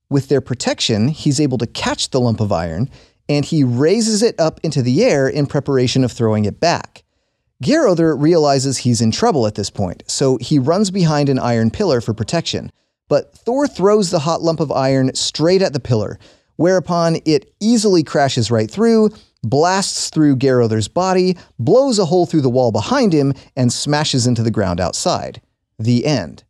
With 0.10 0.30
their 0.30 0.42
protection, 0.42 1.10
he's 1.10 1.42
able 1.42 1.58
to 1.58 1.68
catch 1.68 2.12
the 2.12 2.22
lump 2.22 2.40
of 2.40 2.52
iron 2.52 2.90
and 3.30 3.46
he 3.46 3.64
raises 3.64 4.22
it 4.22 4.40
up 4.40 4.60
into 4.64 4.82
the 4.82 5.04
air 5.04 5.28
in 5.28 5.46
preparation 5.46 6.04
of 6.04 6.12
throwing 6.12 6.46
it 6.46 6.60
back. 6.60 7.04
Geirrodr 7.64 8.20
realizes 8.20 8.80
he's 8.80 9.02
in 9.02 9.12
trouble 9.12 9.48
at 9.48 9.56
this 9.56 9.70
point, 9.70 10.04
so 10.08 10.38
he 10.42 10.60
runs 10.60 10.92
behind 10.92 11.30
an 11.30 11.40
iron 11.40 11.72
pillar 11.72 12.02
for 12.02 12.14
protection. 12.14 12.72
But 13.08 13.34
Thor 13.38 13.68
throws 13.68 14.10
the 14.10 14.20
hot 14.20 14.42
lump 14.42 14.60
of 14.60 14.72
iron 14.72 15.14
straight 15.16 15.62
at 15.62 15.72
the 15.72 15.80
pillar, 15.80 16.20
whereupon 16.58 17.18
it 17.26 17.54
easily 17.60 18.04
crashes 18.04 18.52
right 18.52 18.70
through, 18.70 19.12
blasts 19.44 20.10
through 20.10 20.38
Geirrodr's 20.38 20.88
body, 20.88 21.38
blows 21.60 22.00
a 22.00 22.06
hole 22.06 22.26
through 22.26 22.42
the 22.42 22.50
wall 22.50 22.72
behind 22.72 23.14
him, 23.14 23.34
and 23.56 23.72
smashes 23.72 24.28
into 24.28 24.44
the 24.44 24.52
ground 24.52 24.80
outside. 24.80 25.42
The 25.80 26.06
end. 26.06 26.44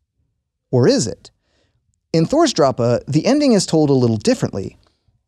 Or 0.72 0.88
is 0.88 1.06
it? 1.06 1.32
In 2.12 2.26
Thorsdrapa, 2.26 3.04
the 3.08 3.26
ending 3.26 3.54
is 3.54 3.66
told 3.66 3.90
a 3.90 3.94
little 3.94 4.18
differently. 4.18 4.78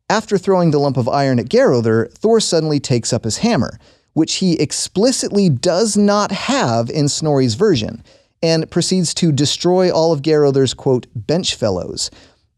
After 0.08 0.38
throwing 0.38 0.70
the 0.70 0.78
lump 0.78 0.96
of 0.96 1.08
iron 1.08 1.40
at 1.40 1.48
Geirrodr, 1.48 2.12
Thor 2.12 2.38
suddenly 2.38 2.78
takes 2.78 3.12
up 3.12 3.24
his 3.24 3.38
hammer, 3.38 3.76
which 4.12 4.36
he 4.36 4.52
explicitly 4.60 5.48
does 5.48 5.96
not 5.96 6.30
have 6.30 6.88
in 6.90 7.08
Snorri's 7.08 7.54
version, 7.54 8.04
and 8.40 8.70
proceeds 8.70 9.12
to 9.14 9.32
destroy 9.32 9.90
all 9.90 10.12
of 10.12 10.22
Geirrodr's 10.22 10.74
quote 10.74 11.08
bench 11.16 11.56
fellows, 11.56 12.08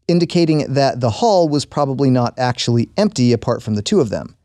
indicating 0.07 0.71
that 0.71 0.99
the 1.01 1.09
hall 1.09 1.49
was 1.49 1.65
probably 1.65 2.11
not 2.11 2.37
actually 2.37 2.89
empty 2.97 3.33
apart 3.33 3.63
from 3.63 3.73
the 3.73 3.81
two 3.81 3.99
of 3.99 4.11
them. 4.11 4.35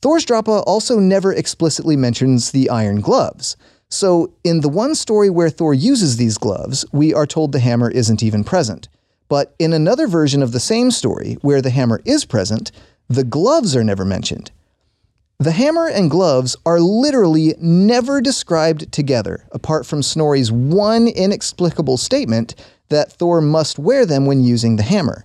Thorsdrapa 0.00 0.62
also 0.66 1.00
never 1.00 1.32
explicitly 1.32 1.96
mentions 1.96 2.52
the 2.52 2.70
iron 2.70 3.00
gloves. 3.00 3.56
So, 3.88 4.32
in 4.44 4.60
the 4.60 4.68
one 4.68 4.94
story 4.94 5.30
where 5.30 5.50
Thor 5.50 5.74
uses 5.74 6.16
these 6.16 6.38
gloves, 6.38 6.84
we 6.92 7.12
are 7.12 7.26
told 7.26 7.50
the 7.50 7.58
hammer 7.58 7.90
isn't 7.90 8.22
even 8.22 8.44
present. 8.44 8.88
But 9.30 9.54
in 9.60 9.72
another 9.72 10.08
version 10.08 10.42
of 10.42 10.50
the 10.50 10.60
same 10.60 10.90
story, 10.90 11.38
where 11.40 11.62
the 11.62 11.70
hammer 11.70 12.02
is 12.04 12.24
present, 12.24 12.72
the 13.08 13.22
gloves 13.24 13.76
are 13.76 13.84
never 13.84 14.04
mentioned. 14.04 14.50
The 15.38 15.52
hammer 15.52 15.88
and 15.88 16.10
gloves 16.10 16.56
are 16.66 16.80
literally 16.80 17.54
never 17.60 18.20
described 18.20 18.90
together, 18.92 19.46
apart 19.52 19.86
from 19.86 20.02
Snorri's 20.02 20.50
one 20.50 21.06
inexplicable 21.06 21.96
statement 21.96 22.56
that 22.88 23.12
Thor 23.12 23.40
must 23.40 23.78
wear 23.78 24.04
them 24.04 24.26
when 24.26 24.42
using 24.42 24.74
the 24.74 24.82
hammer. 24.82 25.24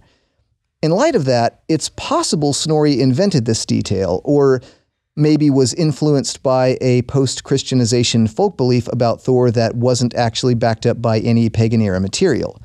In 0.83 0.91
light 0.91 1.15
of 1.15 1.25
that, 1.25 1.63
it's 1.67 1.89
possible 1.89 2.53
Snorri 2.53 3.01
invented 3.01 3.45
this 3.45 3.65
detail, 3.65 4.21
or 4.23 4.61
maybe 5.15 5.49
was 5.49 5.73
influenced 5.73 6.43
by 6.43 6.77
a 6.79 7.01
post 7.03 7.43
Christianization 7.43 8.27
folk 8.27 8.55
belief 8.55 8.87
about 8.89 9.21
Thor 9.21 9.49
that 9.49 9.75
wasn't 9.75 10.13
actually 10.13 10.53
backed 10.53 10.85
up 10.85 11.01
by 11.01 11.19
any 11.21 11.49
pagan 11.49 11.81
era 11.81 11.99
material. 11.99 12.61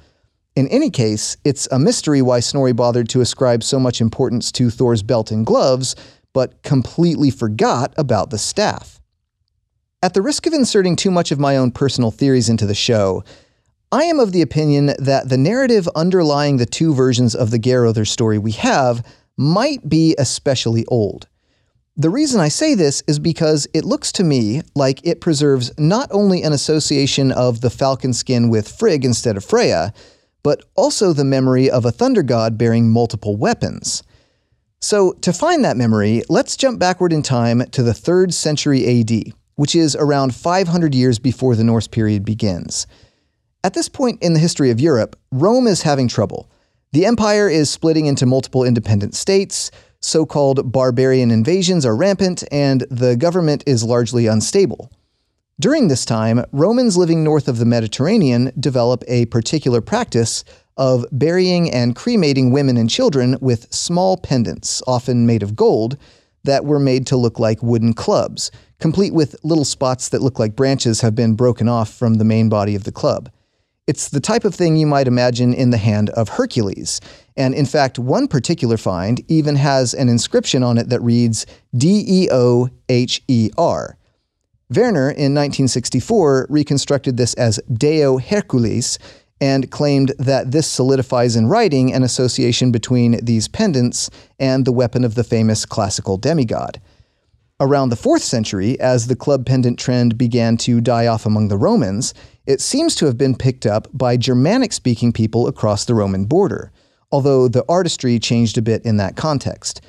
In 0.61 0.69
any 0.69 0.90
case, 0.90 1.38
it's 1.43 1.67
a 1.71 1.79
mystery 1.79 2.21
why 2.21 2.40
Snorri 2.40 2.75
bothered 2.75 3.09
to 3.09 3.23
ascribe 3.23 3.62
so 3.62 3.81
much 3.81 4.02
importance 4.02 4.52
to 4.52 4.69
Thor's 4.69 5.02
belt 5.02 5.31
and 5.31 5.47
gloves, 5.47 5.97
but 6.35 6.62
completely 6.62 7.31
forgot 7.31 7.95
about 7.97 8.29
the 8.29 8.37
staff. 8.37 9.00
At 10.02 10.12
the 10.12 10.21
risk 10.21 10.47
of 10.47 10.52
inserting 10.52 10.97
too 10.97 11.11
much 11.11 11.33
of 11.33 11.38
my 11.38 11.57
own 11.57 11.71
personal 11.71 12.11
theories 12.11 12.50
into 12.50 12.67
the 12.67 12.75
show, 12.75 13.25
I 13.90 14.02
am 14.02 14.21
of 14.21 14.33
the 14.33 14.43
opinion 14.43 14.93
that 14.99 15.31
the 15.31 15.38
narrative 15.38 15.88
underlying 15.97 16.59
the 16.59 16.67
two 16.67 16.93
versions 16.93 17.35
of 17.35 17.50
the 17.50 17.59
Geirrodr 17.59 18.07
story 18.07 18.37
we 18.37 18.52
have 18.52 19.02
might 19.38 19.88
be 19.88 20.14
especially 20.19 20.85
old. 20.88 21.26
The 21.97 22.11
reason 22.11 22.38
I 22.38 22.49
say 22.49 22.75
this 22.75 23.02
is 23.07 23.19
because 23.19 23.67
it 23.73 23.87
looks 23.87 24.12
to 24.12 24.25
me 24.25 24.61
like 24.75 25.00
it 25.07 25.23
preserves 25.23 25.73
not 25.79 26.11
only 26.12 26.43
an 26.43 26.52
association 26.52 27.33
of 27.33 27.62
the 27.62 27.71
falcon 27.71 28.12
skin 28.12 28.50
with 28.50 28.71
Frigg 28.71 29.07
instead 29.07 29.38
of 29.38 29.45
Freya, 29.47 29.95
but 30.42 30.64
also 30.76 31.12
the 31.12 31.25
memory 31.25 31.70
of 31.70 31.85
a 31.85 31.92
thunder 31.92 32.23
god 32.23 32.56
bearing 32.56 32.90
multiple 32.90 33.37
weapons. 33.37 34.02
So, 34.80 35.12
to 35.20 35.32
find 35.32 35.64
that 35.64 35.76
memory, 35.76 36.23
let's 36.28 36.56
jump 36.56 36.78
backward 36.78 37.12
in 37.12 37.23
time 37.23 37.62
to 37.73 37.82
the 37.82 37.92
3rd 37.92 38.32
century 38.32 39.00
AD, 39.00 39.35
which 39.56 39.75
is 39.75 39.94
around 39.94 40.35
500 40.35 40.94
years 40.94 41.18
before 41.18 41.54
the 41.54 41.64
Norse 41.64 41.87
period 41.87 42.25
begins. 42.25 42.87
At 43.62 43.75
this 43.75 43.90
point 43.90 44.23
in 44.23 44.32
the 44.32 44.40
history 44.40 44.70
of 44.70 44.80
Europe, 44.80 45.16
Rome 45.30 45.66
is 45.66 45.82
having 45.82 46.09
trouble. 46.09 46.50
The 46.92 47.04
empire 47.04 47.49
is 47.49 47.68
splitting 47.68 48.06
into 48.06 48.25
multiple 48.25 48.64
independent 48.64 49.14
states, 49.14 49.70
so 50.00 50.25
called 50.25 50.73
barbarian 50.73 51.30
invasions 51.30 51.85
are 51.85 51.94
rampant, 51.94 52.42
and 52.50 52.87
the 52.90 53.16
government 53.16 53.62
is 53.66 53.85
largely 53.85 54.26
unstable. 54.26 54.90
During 55.61 55.88
this 55.88 56.07
time, 56.07 56.43
Romans 56.52 56.97
living 56.97 57.23
north 57.23 57.47
of 57.47 57.59
the 57.59 57.67
Mediterranean 57.67 58.50
develop 58.59 59.05
a 59.07 59.26
particular 59.26 59.83
practice 59.83 60.43
of 60.79 61.05
burying 61.12 61.71
and 61.71 61.95
cremating 61.95 62.50
women 62.50 62.79
and 62.79 62.88
children 62.88 63.37
with 63.43 63.71
small 63.71 64.17
pendants, 64.17 64.83
often 64.87 65.26
made 65.26 65.43
of 65.43 65.55
gold, 65.55 65.99
that 66.45 66.64
were 66.64 66.79
made 66.79 67.07
to 67.09 67.17
look 67.19 67.38
like 67.38 67.62
wooden 67.62 67.93
clubs, 67.93 68.50
complete 68.79 69.12
with 69.12 69.37
little 69.43 69.67
spots 69.67 70.09
that 70.09 70.23
look 70.23 70.38
like 70.38 70.57
branches 70.57 71.02
have 71.02 71.14
been 71.14 71.35
broken 71.35 71.69
off 71.69 71.93
from 71.93 72.14
the 72.14 72.25
main 72.25 72.49
body 72.49 72.75
of 72.75 72.85
the 72.85 72.93
club. 72.93 73.31
It's 73.87 74.09
the 74.09 74.19
type 74.19 74.47
of 74.47 74.55
thing 74.55 74.79
you 74.79 74.87
might 74.87 75.09
imagine 75.09 75.52
in 75.52 75.69
the 75.69 75.76
hand 75.76 76.09
of 76.11 76.31
Hercules. 76.31 77.02
And 77.37 77.55
in 77.55 77.67
fact, 77.67 77.99
one 77.99 78.29
particular 78.29 78.79
find 78.79 79.23
even 79.31 79.57
has 79.57 79.93
an 79.93 80.09
inscription 80.09 80.62
on 80.62 80.79
it 80.79 80.88
that 80.88 81.02
reads 81.02 81.45
D 81.76 82.02
E 82.07 82.29
O 82.33 82.71
H 82.88 83.23
E 83.29 83.50
R. 83.59 83.99
Werner 84.74 85.10
in 85.10 85.34
1964 85.34 86.46
reconstructed 86.48 87.16
this 87.16 87.34
as 87.34 87.58
Deo 87.72 88.18
Hercules 88.18 88.98
and 89.40 89.70
claimed 89.70 90.12
that 90.18 90.52
this 90.52 90.66
solidifies 90.66 91.34
in 91.34 91.48
writing 91.48 91.92
an 91.92 92.02
association 92.02 92.70
between 92.70 93.24
these 93.24 93.48
pendants 93.48 94.10
and 94.38 94.64
the 94.64 94.72
weapon 94.72 95.04
of 95.04 95.14
the 95.14 95.24
famous 95.24 95.64
classical 95.64 96.16
demigod. 96.16 96.80
Around 97.58 97.88
the 97.88 97.96
4th 97.96 98.20
century, 98.20 98.78
as 98.80 99.06
the 99.06 99.16
club 99.16 99.44
pendant 99.44 99.78
trend 99.78 100.16
began 100.16 100.56
to 100.58 100.80
die 100.80 101.06
off 101.06 101.26
among 101.26 101.48
the 101.48 101.58
Romans, 101.58 102.14
it 102.46 102.60
seems 102.60 102.94
to 102.94 103.06
have 103.06 103.18
been 103.18 103.36
picked 103.36 103.66
up 103.66 103.88
by 103.92 104.16
Germanic 104.16 104.72
speaking 104.72 105.12
people 105.12 105.46
across 105.46 105.84
the 105.84 105.94
Roman 105.94 106.24
border, 106.24 106.70
although 107.10 107.48
the 107.48 107.64
artistry 107.68 108.18
changed 108.18 108.56
a 108.56 108.62
bit 108.62 108.84
in 108.84 108.98
that 108.98 109.16
context. 109.16 109.80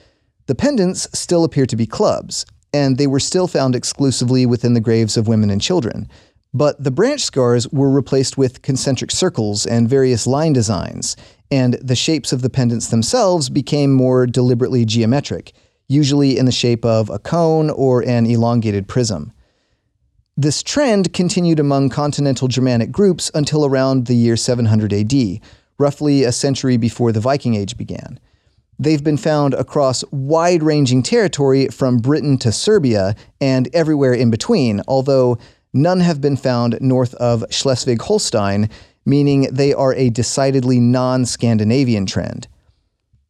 The 0.47 0.55
pendants 0.55 1.07
still 1.13 1.43
appear 1.43 1.65
to 1.65 1.75
be 1.75 1.85
clubs, 1.85 2.45
and 2.73 2.97
they 2.97 3.07
were 3.07 3.19
still 3.19 3.47
found 3.47 3.75
exclusively 3.75 4.45
within 4.45 4.73
the 4.73 4.79
graves 4.79 5.17
of 5.17 5.27
women 5.27 5.49
and 5.49 5.61
children. 5.61 6.09
But 6.53 6.83
the 6.83 6.91
branch 6.91 7.21
scars 7.21 7.67
were 7.69 7.89
replaced 7.89 8.37
with 8.37 8.61
concentric 8.61 9.11
circles 9.11 9.65
and 9.65 9.89
various 9.89 10.27
line 10.27 10.53
designs, 10.53 11.15
and 11.49 11.75
the 11.75 11.95
shapes 11.95 12.33
of 12.33 12.41
the 12.41 12.49
pendants 12.49 12.87
themselves 12.87 13.49
became 13.49 13.93
more 13.93 14.25
deliberately 14.25 14.85
geometric, 14.85 15.53
usually 15.87 16.37
in 16.37 16.45
the 16.45 16.51
shape 16.51 16.85
of 16.85 17.09
a 17.09 17.19
cone 17.19 17.69
or 17.69 18.01
an 18.03 18.25
elongated 18.25 18.87
prism. 18.87 19.31
This 20.37 20.63
trend 20.63 21.13
continued 21.13 21.59
among 21.59 21.89
continental 21.89 22.47
Germanic 22.47 22.91
groups 22.91 23.29
until 23.33 23.65
around 23.65 24.07
the 24.07 24.15
year 24.15 24.37
700 24.37 24.93
AD, 24.93 25.39
roughly 25.77 26.23
a 26.23 26.31
century 26.31 26.77
before 26.77 27.11
the 27.11 27.19
Viking 27.19 27.55
Age 27.55 27.77
began. 27.77 28.19
They've 28.81 29.03
been 29.03 29.17
found 29.17 29.53
across 29.53 30.03
wide 30.09 30.63
ranging 30.63 31.03
territory 31.03 31.67
from 31.67 31.99
Britain 31.99 32.39
to 32.39 32.51
Serbia 32.51 33.15
and 33.39 33.69
everywhere 33.75 34.15
in 34.15 34.31
between, 34.31 34.81
although 34.87 35.37
none 35.71 35.99
have 35.99 36.19
been 36.19 36.35
found 36.35 36.79
north 36.81 37.13
of 37.15 37.45
Schleswig 37.51 38.01
Holstein, 38.01 38.71
meaning 39.05 39.43
they 39.51 39.71
are 39.71 39.93
a 39.93 40.09
decidedly 40.09 40.79
non 40.79 41.27
Scandinavian 41.27 42.07
trend. 42.07 42.47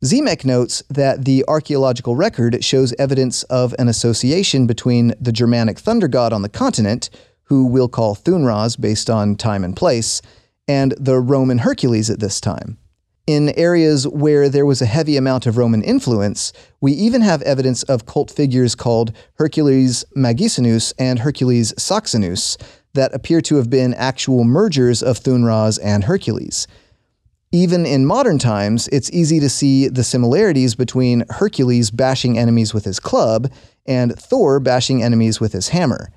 Simek 0.01 0.45
notes 0.45 0.83
that 0.89 1.25
the 1.25 1.43
archaeological 1.49 2.15
record 2.15 2.63
shows 2.63 2.93
evidence 2.97 3.43
of 3.43 3.75
an 3.77 3.89
association 3.89 4.67
between 4.67 5.13
the 5.19 5.33
Germanic 5.33 5.79
thunder 5.79 6.07
god 6.07 6.31
on 6.31 6.43
the 6.43 6.49
continent, 6.49 7.09
who 7.43 7.65
we'll 7.65 7.89
call 7.89 8.15
Thunraz 8.15 8.79
based 8.79 9.09
on 9.09 9.35
time 9.35 9.65
and 9.65 9.75
place, 9.75 10.21
and 10.65 10.93
the 10.97 11.19
Roman 11.19 11.57
Hercules 11.57 12.09
at 12.09 12.21
this 12.21 12.39
time. 12.39 12.77
In 13.27 13.49
areas 13.49 14.07
where 14.07 14.49
there 14.49 14.65
was 14.65 14.81
a 14.81 14.87
heavy 14.87 15.15
amount 15.15 15.45
of 15.45 15.55
Roman 15.55 15.83
influence, 15.83 16.51
we 16.81 16.91
even 16.93 17.21
have 17.21 17.41
evidence 17.43 17.83
of 17.83 18.07
cult 18.07 18.31
figures 18.31 18.73
called 18.73 19.13
Hercules 19.35 20.03
Magusanus 20.15 20.91
and 20.97 21.19
Hercules 21.19 21.71
Saxanus 21.73 22.57
that 22.93 23.13
appear 23.13 23.39
to 23.41 23.55
have 23.55 23.69
been 23.69 23.93
actual 23.93 24.43
mergers 24.43 25.03
of 25.03 25.19
Thunraz 25.19 25.79
and 25.83 26.05
Hercules. 26.05 26.67
Even 27.51 27.85
in 27.85 28.05
modern 28.05 28.39
times, 28.39 28.87
it's 28.89 29.11
easy 29.11 29.39
to 29.39 29.49
see 29.49 29.87
the 29.87 30.03
similarities 30.03 30.73
between 30.73 31.25
Hercules 31.29 31.91
bashing 31.91 32.37
enemies 32.37 32.73
with 32.73 32.85
his 32.85 32.99
club 32.99 33.51
and 33.85 34.17
Thor 34.17 34.59
bashing 34.59 35.03
enemies 35.03 35.39
with 35.39 35.53
his 35.53 35.69
hammer. 35.69 36.09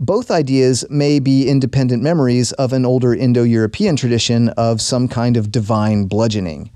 Both 0.00 0.30
ideas 0.30 0.84
may 0.88 1.18
be 1.18 1.48
independent 1.48 2.04
memories 2.04 2.52
of 2.52 2.72
an 2.72 2.86
older 2.86 3.12
Indo 3.12 3.42
European 3.42 3.96
tradition 3.96 4.48
of 4.50 4.80
some 4.80 5.08
kind 5.08 5.36
of 5.36 5.50
divine 5.50 6.04
bludgeoning. 6.04 6.70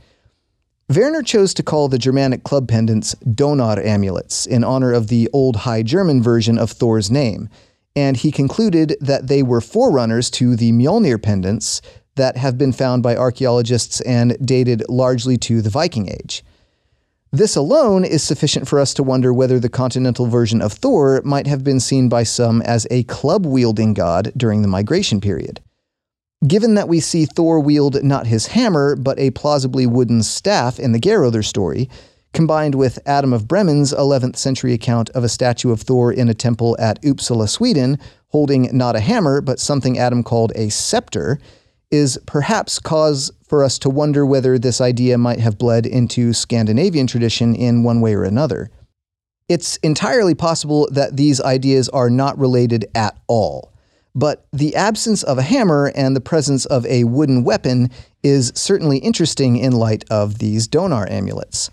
Werner 0.88 1.22
chose 1.22 1.54
to 1.54 1.62
call 1.62 1.86
the 1.86 1.98
Germanic 1.98 2.42
club 2.42 2.66
pendants 2.66 3.14
Donar 3.24 3.78
amulets 3.78 4.44
in 4.44 4.64
honor 4.64 4.92
of 4.92 5.06
the 5.06 5.30
Old 5.32 5.54
High 5.54 5.84
German 5.84 6.20
version 6.20 6.58
of 6.58 6.72
Thor's 6.72 7.12
name, 7.12 7.48
and 7.94 8.16
he 8.16 8.32
concluded 8.32 8.96
that 9.00 9.28
they 9.28 9.44
were 9.44 9.60
forerunners 9.60 10.28
to 10.30 10.56
the 10.56 10.72
Mjolnir 10.72 11.22
pendants 11.22 11.80
that 12.16 12.36
have 12.36 12.58
been 12.58 12.72
found 12.72 13.04
by 13.04 13.14
archaeologists 13.14 14.00
and 14.00 14.36
dated 14.44 14.82
largely 14.88 15.36
to 15.38 15.62
the 15.62 15.70
Viking 15.70 16.08
Age. 16.08 16.42
This 17.34 17.56
alone 17.56 18.04
is 18.04 18.22
sufficient 18.22 18.68
for 18.68 18.78
us 18.78 18.92
to 18.92 19.02
wonder 19.02 19.32
whether 19.32 19.58
the 19.58 19.70
continental 19.70 20.26
version 20.26 20.60
of 20.60 20.74
Thor 20.74 21.22
might 21.24 21.46
have 21.46 21.64
been 21.64 21.80
seen 21.80 22.10
by 22.10 22.24
some 22.24 22.60
as 22.60 22.86
a 22.90 23.04
club 23.04 23.46
wielding 23.46 23.94
god 23.94 24.32
during 24.36 24.60
the 24.60 24.68
migration 24.68 25.18
period. 25.18 25.62
Given 26.46 26.74
that 26.74 26.88
we 26.88 27.00
see 27.00 27.24
Thor 27.24 27.58
wield 27.58 28.04
not 28.04 28.26
his 28.26 28.48
hammer, 28.48 28.96
but 28.96 29.18
a 29.18 29.30
plausibly 29.30 29.86
wooden 29.86 30.22
staff 30.22 30.78
in 30.78 30.92
the 30.92 31.00
Geirröður 31.00 31.42
story, 31.42 31.88
combined 32.34 32.74
with 32.74 32.98
Adam 33.06 33.32
of 33.32 33.48
Bremen's 33.48 33.94
11th 33.94 34.36
century 34.36 34.74
account 34.74 35.08
of 35.10 35.24
a 35.24 35.28
statue 35.30 35.72
of 35.72 35.80
Thor 35.80 36.12
in 36.12 36.28
a 36.28 36.34
temple 36.34 36.76
at 36.78 37.00
Uppsala, 37.00 37.48
Sweden, 37.48 37.98
holding 38.28 38.68
not 38.76 38.94
a 38.94 39.00
hammer, 39.00 39.40
but 39.40 39.58
something 39.58 39.98
Adam 39.98 40.22
called 40.22 40.52
a 40.54 40.68
scepter, 40.68 41.38
is 41.92 42.18
perhaps 42.26 42.78
cause 42.78 43.30
for 43.46 43.62
us 43.62 43.78
to 43.78 43.90
wonder 43.90 44.26
whether 44.26 44.58
this 44.58 44.80
idea 44.80 45.18
might 45.18 45.38
have 45.38 45.58
bled 45.58 45.86
into 45.86 46.32
Scandinavian 46.32 47.06
tradition 47.06 47.54
in 47.54 47.84
one 47.84 48.00
way 48.00 48.14
or 48.14 48.24
another. 48.24 48.70
It's 49.48 49.76
entirely 49.76 50.34
possible 50.34 50.88
that 50.90 51.18
these 51.18 51.40
ideas 51.40 51.90
are 51.90 52.08
not 52.08 52.38
related 52.38 52.86
at 52.94 53.16
all. 53.28 53.72
But 54.14 54.46
the 54.52 54.74
absence 54.74 55.22
of 55.22 55.38
a 55.38 55.42
hammer 55.42 55.92
and 55.94 56.16
the 56.16 56.20
presence 56.20 56.64
of 56.66 56.86
a 56.86 57.04
wooden 57.04 57.44
weapon 57.44 57.90
is 58.22 58.52
certainly 58.54 58.98
interesting 58.98 59.56
in 59.56 59.72
light 59.72 60.04
of 60.10 60.38
these 60.38 60.66
Donar 60.66 61.10
amulets. 61.10 61.70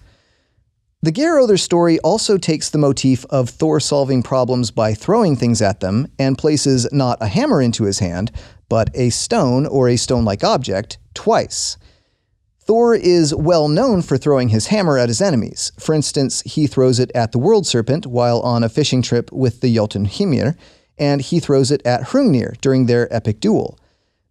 The 1.02 1.14
Geirröður 1.14 1.60
story 1.60 1.98
also 2.00 2.38
takes 2.38 2.70
the 2.70 2.78
motif 2.78 3.26
of 3.30 3.50
Thor 3.50 3.80
solving 3.80 4.22
problems 4.22 4.70
by 4.70 4.94
throwing 4.94 5.38
things 5.38 5.62
at 5.62 5.80
them 5.80 6.12
and 6.20 6.38
places 6.38 6.92
not 6.92 7.18
a 7.22 7.28
hammer 7.28 7.62
into 7.62 7.86
his 7.86 8.00
hand, 8.00 8.34
but 8.70 8.90
a 8.94 9.10
stone 9.10 9.66
or 9.66 9.90
a 9.90 9.98
stone 9.98 10.24
like 10.24 10.44
object 10.44 10.98
twice. 11.14 11.78
Thor 12.62 12.94
is 12.94 13.34
well 13.34 13.68
known 13.68 14.04
for 14.04 14.16
throwing 14.16 14.50
his 14.50 14.68
hammer 14.68 15.00
at 15.00 15.10
his 15.10 15.22
enemies. 15.22 15.72
For 15.80 15.96
instance, 15.96 16.42
he 16.42 16.68
throws 16.68 17.00
it 17.00 17.12
at 17.16 17.32
the 17.32 17.40
World 17.40 17.66
Serpent 17.66 18.06
while 18.06 18.42
on 18.42 18.64
a 18.64 18.70
fishing 18.70 19.02
trip 19.02 19.32
with 19.32 19.62
the 19.62 19.74
Jotun 19.74 20.06
Hymir, 20.06 20.56
and 20.96 21.20
he 21.20 21.40
throws 21.40 21.72
it 21.72 21.82
at 21.84 22.10
Hrungnir 22.10 22.62
during 22.62 22.86
their 22.86 23.12
epic 23.12 23.40
duel. 23.40 23.80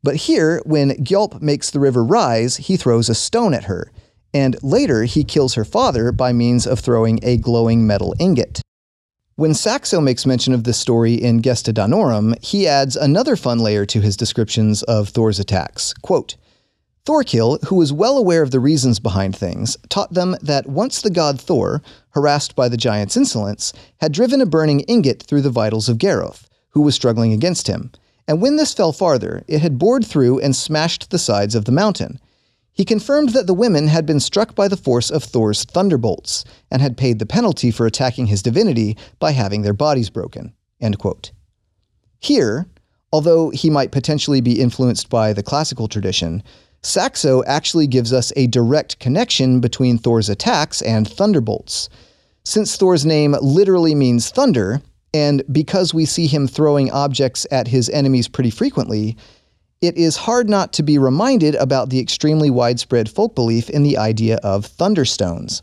But 0.05 0.15
here, 0.15 0.63
when 0.65 0.91
Gjolp 1.03 1.43
makes 1.43 1.71
the 1.71 1.81
river 1.81 2.05
rise, 2.05 2.59
he 2.59 2.77
throws 2.77 3.09
a 3.09 3.15
stone 3.15 3.55
at 3.55 3.65
her, 3.65 3.91
and 4.33 4.57
later 4.63 5.03
he 5.03 5.25
kills 5.25 5.55
her 5.55 5.65
father 5.65 6.13
by 6.13 6.33
means 6.33 6.65
of 6.65 6.79
throwing 6.79 7.19
a 7.25 7.39
glowing 7.39 7.87
metal 7.87 8.15
ingot. 8.21 8.61
When 9.39 9.55
Saxo 9.55 10.01
makes 10.01 10.27
mention 10.27 10.53
of 10.53 10.65
this 10.65 10.79
story 10.79 11.15
in 11.15 11.43
Gesta 11.43 11.73
Danorum, 11.73 12.35
he 12.43 12.67
adds 12.67 12.97
another 12.97 13.37
fun 13.37 13.61
layer 13.61 13.87
to 13.87 14.01
his 14.01 14.17
descriptions 14.17 14.83
of 14.83 15.11
Thor's 15.11 15.39
attacks. 15.39 15.95
Quote, 16.03 16.35
Thorkil, 17.07 17.63
who 17.67 17.77
was 17.77 17.93
well 17.93 18.19
aware 18.19 18.43
of 18.43 18.51
the 18.51 18.59
reasons 18.59 18.99
behind 18.99 19.37
things, 19.37 19.77
taught 19.91 20.13
them 20.13 20.35
that 20.43 20.67
once 20.67 21.01
the 21.01 21.09
god 21.09 21.41
Thor, 21.41 21.83
harassed 22.11 22.57
by 22.57 22.69
the 22.69 22.77
giant's 22.77 23.17
insolence, 23.17 23.73
had 24.01 24.11
driven 24.11 24.41
a 24.41 24.45
burning 24.45 24.81
ingot 24.89 25.23
through 25.23 25.43
the 25.43 25.51
vitals 25.51 25.89
of 25.89 25.99
Geroth, 25.99 26.49
who 26.71 26.81
was 26.81 26.97
struggling 26.97 27.33
against 27.33 27.69
him, 27.69 27.93
and 28.27 28.43
when 28.43 28.57
this 28.57 28.75
fell 28.75 28.93
farther, 28.93 29.45
it 29.47 29.63
had 29.63 29.79
bored 29.79 30.05
through 30.05 30.41
and 30.41 30.57
smashed 30.57 31.11
the 31.11 31.17
sides 31.17 31.55
of 31.55 31.65
the 31.65 31.71
mountain. 31.71 32.19
He 32.79 32.85
confirmed 32.85 33.31
that 33.31 33.49
the 33.49 33.55
women 33.55 33.89
had 33.89 34.07
been 34.07 34.21
struck 34.21 34.55
by 34.55 34.69
the 34.69 34.77
force 34.77 35.11
of 35.11 35.25
Thor's 35.25 35.65
thunderbolts 35.65 36.45
and 36.71 36.81
had 36.81 36.97
paid 36.97 37.19
the 37.19 37.27
penalty 37.27 37.73
for 37.73 37.87
attacking 37.87 38.29
his 38.29 38.41
divinity 38.41 38.97
by 39.19 39.33
having 39.33 39.63
their 39.63 39.73
bodies 39.73 40.11
broken. 40.11 40.53
Here, 42.21 42.69
although 43.13 43.51
he 43.51 43.69
might 43.69 43.91
potentially 43.91 44.41
be 44.41 44.61
influenced 44.61 45.11
by 45.11 45.33
the 45.33 45.43
classical 45.43 45.89
tradition, 45.89 46.41
Saxo 46.81 47.43
actually 47.47 47.89
gives 47.89 48.13
us 48.13 48.33
a 48.37 48.47
direct 48.47 49.01
connection 49.01 49.59
between 49.59 49.99
Thor's 49.99 50.29
attacks 50.29 50.81
and 50.81 51.09
thunderbolts. 51.09 51.89
Since 52.45 52.77
Thor's 52.77 53.05
name 53.05 53.35
literally 53.43 53.97
means 53.97 54.31
thunder, 54.31 54.83
and 55.13 55.43
because 55.51 55.93
we 55.93 56.05
see 56.05 56.29
him 56.29 56.47
throwing 56.47 56.93
objects 56.93 57.45
at 57.51 57.67
his 57.67 57.91
enemies 57.91 58.29
pretty 58.29 58.51
frequently, 58.51 59.17
it 59.81 59.97
is 59.97 60.17
hard 60.17 60.49
not 60.49 60.73
to 60.73 60.83
be 60.83 60.99
reminded 60.99 61.55
about 61.55 61.91
the 61.91 62.01
extremely 62.01 62.51
widespread 62.51 63.09
folk 63.09 63.35
belief 63.35 63.71
in 63.71 63.83
the 63.83 63.97
idea 63.97 64.37
of 64.43 64.67
thunderstones. 64.67 65.63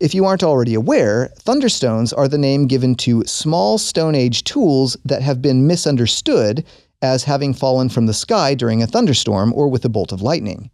If 0.00 0.14
you 0.14 0.24
aren't 0.24 0.44
already 0.44 0.74
aware, 0.74 1.32
thunderstones 1.40 2.16
are 2.16 2.28
the 2.28 2.38
name 2.38 2.68
given 2.68 2.94
to 2.96 3.24
small 3.24 3.78
Stone 3.78 4.14
Age 4.14 4.44
tools 4.44 4.96
that 5.04 5.22
have 5.22 5.42
been 5.42 5.66
misunderstood 5.66 6.64
as 7.02 7.24
having 7.24 7.52
fallen 7.52 7.88
from 7.88 8.06
the 8.06 8.14
sky 8.14 8.54
during 8.54 8.82
a 8.82 8.86
thunderstorm 8.86 9.52
or 9.52 9.68
with 9.68 9.84
a 9.84 9.88
bolt 9.88 10.12
of 10.12 10.22
lightning. 10.22 10.70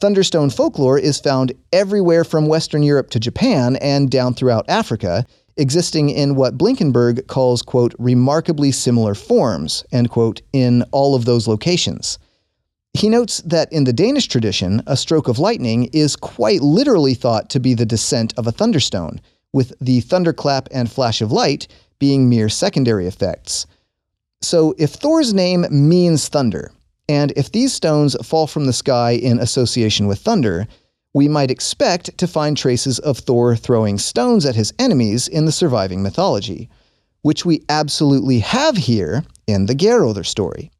Thunderstone 0.00 0.50
folklore 0.50 0.98
is 0.98 1.20
found 1.20 1.52
everywhere 1.72 2.24
from 2.24 2.48
Western 2.48 2.82
Europe 2.82 3.10
to 3.10 3.20
Japan 3.20 3.76
and 3.76 4.10
down 4.10 4.34
throughout 4.34 4.68
Africa, 4.68 5.26
existing 5.56 6.10
in 6.10 6.34
what 6.34 6.58
Blinkenberg 6.58 7.26
calls, 7.26 7.62
quote, 7.62 7.94
remarkably 7.98 8.72
similar 8.72 9.14
forms, 9.14 9.84
end 9.92 10.10
quote, 10.10 10.42
in 10.52 10.82
all 10.92 11.14
of 11.14 11.24
those 11.24 11.48
locations. 11.48 12.18
He 12.94 13.08
notes 13.08 13.38
that 13.42 13.70
in 13.72 13.84
the 13.84 13.92
Danish 13.92 14.26
tradition, 14.26 14.82
a 14.86 14.96
stroke 14.96 15.28
of 15.28 15.38
lightning 15.38 15.90
is 15.92 16.16
quite 16.16 16.62
literally 16.62 17.14
thought 17.14 17.50
to 17.50 17.60
be 17.60 17.74
the 17.74 17.84
descent 17.84 18.32
of 18.38 18.46
a 18.46 18.52
thunderstone, 18.52 19.20
with 19.52 19.74
the 19.80 20.00
thunderclap 20.00 20.68
and 20.70 20.90
flash 20.90 21.20
of 21.20 21.32
light 21.32 21.68
being 21.98 22.28
mere 22.28 22.48
secondary 22.48 23.06
effects. 23.06 23.66
So, 24.42 24.74
if 24.78 24.90
Thor's 24.90 25.34
name 25.34 25.66
means 25.70 26.28
thunder, 26.28 26.72
and 27.08 27.32
if 27.36 27.52
these 27.52 27.72
stones 27.72 28.16
fall 28.26 28.46
from 28.46 28.66
the 28.66 28.72
sky 28.72 29.12
in 29.12 29.38
association 29.38 30.06
with 30.06 30.18
thunder, 30.18 30.66
we 31.16 31.28
might 31.28 31.50
expect 31.50 32.18
to 32.18 32.26
find 32.26 32.58
traces 32.58 32.98
of 32.98 33.16
Thor 33.16 33.56
throwing 33.56 33.96
stones 33.96 34.44
at 34.44 34.54
his 34.54 34.74
enemies 34.78 35.28
in 35.28 35.46
the 35.46 35.50
surviving 35.50 36.02
mythology, 36.02 36.68
which 37.22 37.46
we 37.46 37.64
absolutely 37.70 38.40
have 38.40 38.76
here 38.76 39.24
in 39.46 39.64
the 39.64 39.74
Geirröður 39.74 40.26
story. 40.26 40.70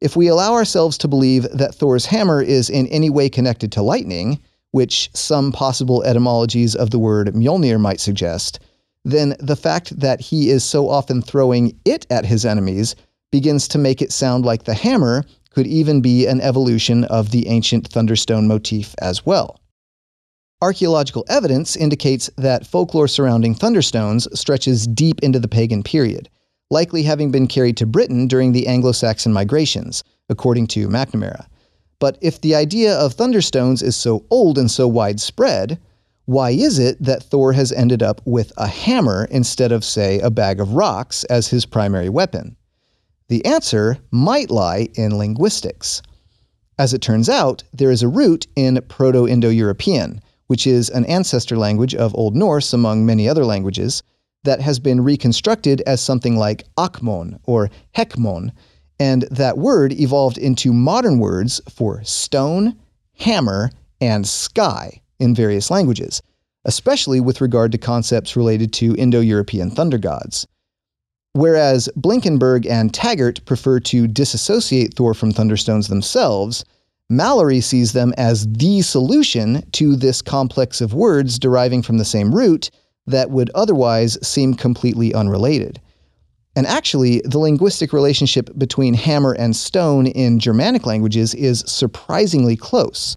If 0.00 0.16
we 0.16 0.28
allow 0.28 0.54
ourselves 0.54 0.96
to 0.96 1.08
believe 1.08 1.42
that 1.52 1.74
Thor's 1.74 2.06
hammer 2.06 2.40
is 2.40 2.70
in 2.70 2.86
any 2.86 3.10
way 3.10 3.28
connected 3.28 3.70
to 3.72 3.82
lightning, 3.82 4.40
which 4.70 5.10
some 5.12 5.52
possible 5.52 6.02
etymologies 6.04 6.74
of 6.74 6.88
the 6.88 6.98
word 6.98 7.34
Mjolnir 7.34 7.78
might 7.78 8.00
suggest, 8.00 8.60
then 9.04 9.36
the 9.40 9.56
fact 9.56 10.00
that 10.00 10.22
he 10.22 10.48
is 10.48 10.64
so 10.64 10.88
often 10.88 11.20
throwing 11.20 11.78
it 11.84 12.06
at 12.08 12.24
his 12.24 12.46
enemies 12.46 12.96
begins 13.30 13.68
to 13.68 13.76
make 13.76 14.00
it 14.00 14.10
sound 14.10 14.46
like 14.46 14.64
the 14.64 14.72
hammer 14.72 15.22
could 15.50 15.66
even 15.66 16.00
be 16.00 16.26
an 16.26 16.40
evolution 16.40 17.04
of 17.04 17.30
the 17.30 17.46
ancient 17.48 17.86
thunderstone 17.88 18.48
motif 18.48 18.94
as 19.02 19.26
well. 19.26 19.60
Archaeological 20.62 21.26
evidence 21.28 21.76
indicates 21.76 22.30
that 22.38 22.66
folklore 22.66 23.08
surrounding 23.08 23.54
thunderstones 23.54 24.26
stretches 24.34 24.86
deep 24.86 25.20
into 25.20 25.38
the 25.38 25.48
pagan 25.48 25.82
period, 25.82 26.30
likely 26.70 27.02
having 27.02 27.30
been 27.30 27.46
carried 27.46 27.76
to 27.76 27.84
Britain 27.84 28.26
during 28.26 28.52
the 28.52 28.66
Anglo 28.66 28.92
Saxon 28.92 29.34
migrations, 29.34 30.02
according 30.30 30.66
to 30.68 30.88
McNamara. 30.88 31.46
But 31.98 32.16
if 32.22 32.40
the 32.40 32.54
idea 32.54 32.94
of 32.96 33.14
thunderstones 33.14 33.82
is 33.82 33.96
so 33.96 34.24
old 34.30 34.56
and 34.56 34.70
so 34.70 34.88
widespread, 34.88 35.78
why 36.24 36.52
is 36.52 36.78
it 36.78 37.02
that 37.02 37.22
Thor 37.22 37.52
has 37.52 37.70
ended 37.70 38.02
up 38.02 38.22
with 38.24 38.50
a 38.56 38.66
hammer 38.66 39.28
instead 39.30 39.72
of, 39.72 39.84
say, 39.84 40.20
a 40.20 40.30
bag 40.30 40.58
of 40.58 40.72
rocks 40.72 41.24
as 41.24 41.48
his 41.48 41.66
primary 41.66 42.08
weapon? 42.08 42.56
The 43.28 43.44
answer 43.44 43.98
might 44.10 44.50
lie 44.50 44.88
in 44.94 45.18
linguistics. 45.18 46.00
As 46.78 46.94
it 46.94 47.02
turns 47.02 47.28
out, 47.28 47.62
there 47.74 47.90
is 47.90 48.02
a 48.02 48.08
root 48.08 48.46
in 48.56 48.80
Proto 48.88 49.28
Indo 49.28 49.50
European, 49.50 50.22
which 50.46 50.66
is 50.66 50.88
an 50.90 51.04
ancestor 51.06 51.56
language 51.56 51.94
of 51.94 52.14
Old 52.14 52.34
Norse 52.34 52.72
among 52.72 53.04
many 53.04 53.28
other 53.28 53.44
languages, 53.44 54.02
that 54.44 54.60
has 54.60 54.78
been 54.78 55.02
reconstructed 55.02 55.82
as 55.86 56.00
something 56.00 56.36
like 56.36 56.64
akmon 56.78 57.38
or 57.44 57.68
hekmon, 57.94 58.50
and 58.98 59.22
that 59.30 59.58
word 59.58 59.92
evolved 59.92 60.38
into 60.38 60.72
modern 60.72 61.18
words 61.18 61.60
for 61.68 62.02
stone, 62.04 62.76
hammer, 63.18 63.70
and 64.00 64.26
sky 64.26 65.00
in 65.18 65.34
various 65.34 65.70
languages, 65.70 66.22
especially 66.64 67.20
with 67.20 67.40
regard 67.40 67.72
to 67.72 67.78
concepts 67.78 68.36
related 68.36 68.72
to 68.72 68.94
Indo 68.96 69.20
European 69.20 69.70
thunder 69.70 69.98
gods. 69.98 70.46
Whereas 71.32 71.88
Blinkenberg 71.96 72.66
and 72.66 72.94
Taggart 72.94 73.44
prefer 73.44 73.80
to 73.80 74.06
disassociate 74.06 74.94
Thor 74.94 75.12
from 75.12 75.32
thunderstones 75.32 75.88
themselves, 75.88 76.64
Mallory 77.08 77.60
sees 77.60 77.92
them 77.92 78.12
as 78.16 78.46
the 78.48 78.82
solution 78.82 79.62
to 79.72 79.94
this 79.94 80.22
complex 80.22 80.80
of 80.80 80.92
words 80.92 81.38
deriving 81.38 81.82
from 81.82 81.98
the 81.98 82.04
same 82.04 82.34
root 82.34 82.70
that 83.06 83.30
would 83.30 83.50
otherwise 83.54 84.18
seem 84.26 84.54
completely 84.54 85.14
unrelated. 85.14 85.80
And 86.56 86.66
actually, 86.66 87.20
the 87.24 87.38
linguistic 87.38 87.92
relationship 87.92 88.50
between 88.58 88.94
hammer 88.94 89.32
and 89.32 89.54
stone 89.54 90.06
in 90.06 90.40
Germanic 90.40 90.86
languages 90.86 91.34
is 91.34 91.62
surprisingly 91.66 92.56
close. 92.56 93.16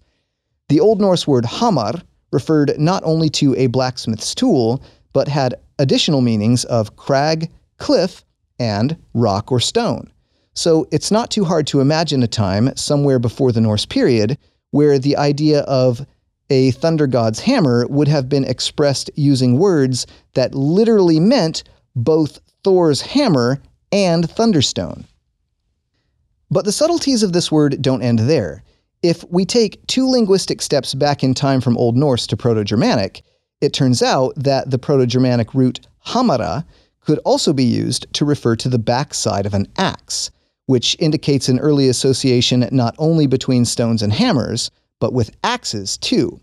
The 0.68 0.78
Old 0.78 1.00
Norse 1.00 1.26
word 1.26 1.46
hamar 1.46 1.94
referred 2.32 2.78
not 2.78 3.02
only 3.04 3.28
to 3.30 3.56
a 3.56 3.66
blacksmith's 3.66 4.34
tool, 4.34 4.84
but 5.12 5.26
had 5.26 5.56
additional 5.80 6.20
meanings 6.20 6.64
of 6.66 6.94
crag, 6.94 7.50
cliff, 7.78 8.24
and 8.60 8.96
rock 9.14 9.50
or 9.50 9.58
stone. 9.58 10.12
So 10.54 10.86
it's 10.90 11.10
not 11.10 11.30
too 11.30 11.44
hard 11.44 11.66
to 11.68 11.80
imagine 11.80 12.22
a 12.22 12.28
time, 12.28 12.74
somewhere 12.76 13.18
before 13.18 13.52
the 13.52 13.60
Norse 13.60 13.86
period, 13.86 14.36
where 14.70 14.98
the 14.98 15.16
idea 15.16 15.60
of 15.60 16.04
a 16.50 16.72
thunder 16.72 17.06
god's 17.06 17.40
hammer 17.40 17.86
would 17.88 18.08
have 18.08 18.28
been 18.28 18.44
expressed 18.44 19.10
using 19.14 19.58
words 19.58 20.06
that 20.34 20.54
literally 20.54 21.20
meant 21.20 21.62
both 21.94 22.40
Thor's 22.64 23.00
hammer 23.00 23.62
and 23.92 24.28
thunderstone. 24.28 25.04
But 26.50 26.64
the 26.64 26.72
subtleties 26.72 27.22
of 27.22 27.32
this 27.32 27.52
word 27.52 27.80
don't 27.80 28.02
end 28.02 28.18
there. 28.20 28.64
If 29.02 29.24
we 29.30 29.44
take 29.44 29.86
two 29.86 30.06
linguistic 30.06 30.60
steps 30.60 30.94
back 30.94 31.22
in 31.22 31.32
time 31.32 31.60
from 31.60 31.78
Old 31.78 31.96
Norse 31.96 32.26
to 32.26 32.36
Proto 32.36 32.64
Germanic, 32.64 33.22
it 33.60 33.72
turns 33.72 34.02
out 34.02 34.34
that 34.36 34.70
the 34.70 34.78
Proto 34.78 35.06
Germanic 35.06 35.54
root 35.54 35.80
hamara 36.06 36.64
could 37.00 37.18
also 37.20 37.52
be 37.52 37.64
used 37.64 38.12
to 38.14 38.24
refer 38.24 38.56
to 38.56 38.68
the 38.68 38.78
backside 38.78 39.46
of 39.46 39.54
an 39.54 39.66
axe, 39.78 40.30
which 40.70 40.96
indicates 41.00 41.48
an 41.48 41.58
early 41.58 41.88
association 41.88 42.68
not 42.70 42.94
only 42.96 43.26
between 43.26 43.64
stones 43.64 44.02
and 44.02 44.12
hammers, 44.12 44.70
but 45.00 45.12
with 45.12 45.36
axes 45.42 45.98
too. 45.98 46.38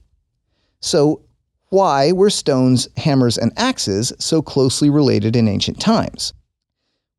So, 0.81 1.21
why 1.69 2.11
were 2.11 2.29
stones, 2.29 2.89
hammers, 2.97 3.37
and 3.37 3.53
axes 3.55 4.11
so 4.19 4.41
closely 4.41 4.89
related 4.89 5.37
in 5.37 5.47
ancient 5.47 5.79
times? 5.79 6.33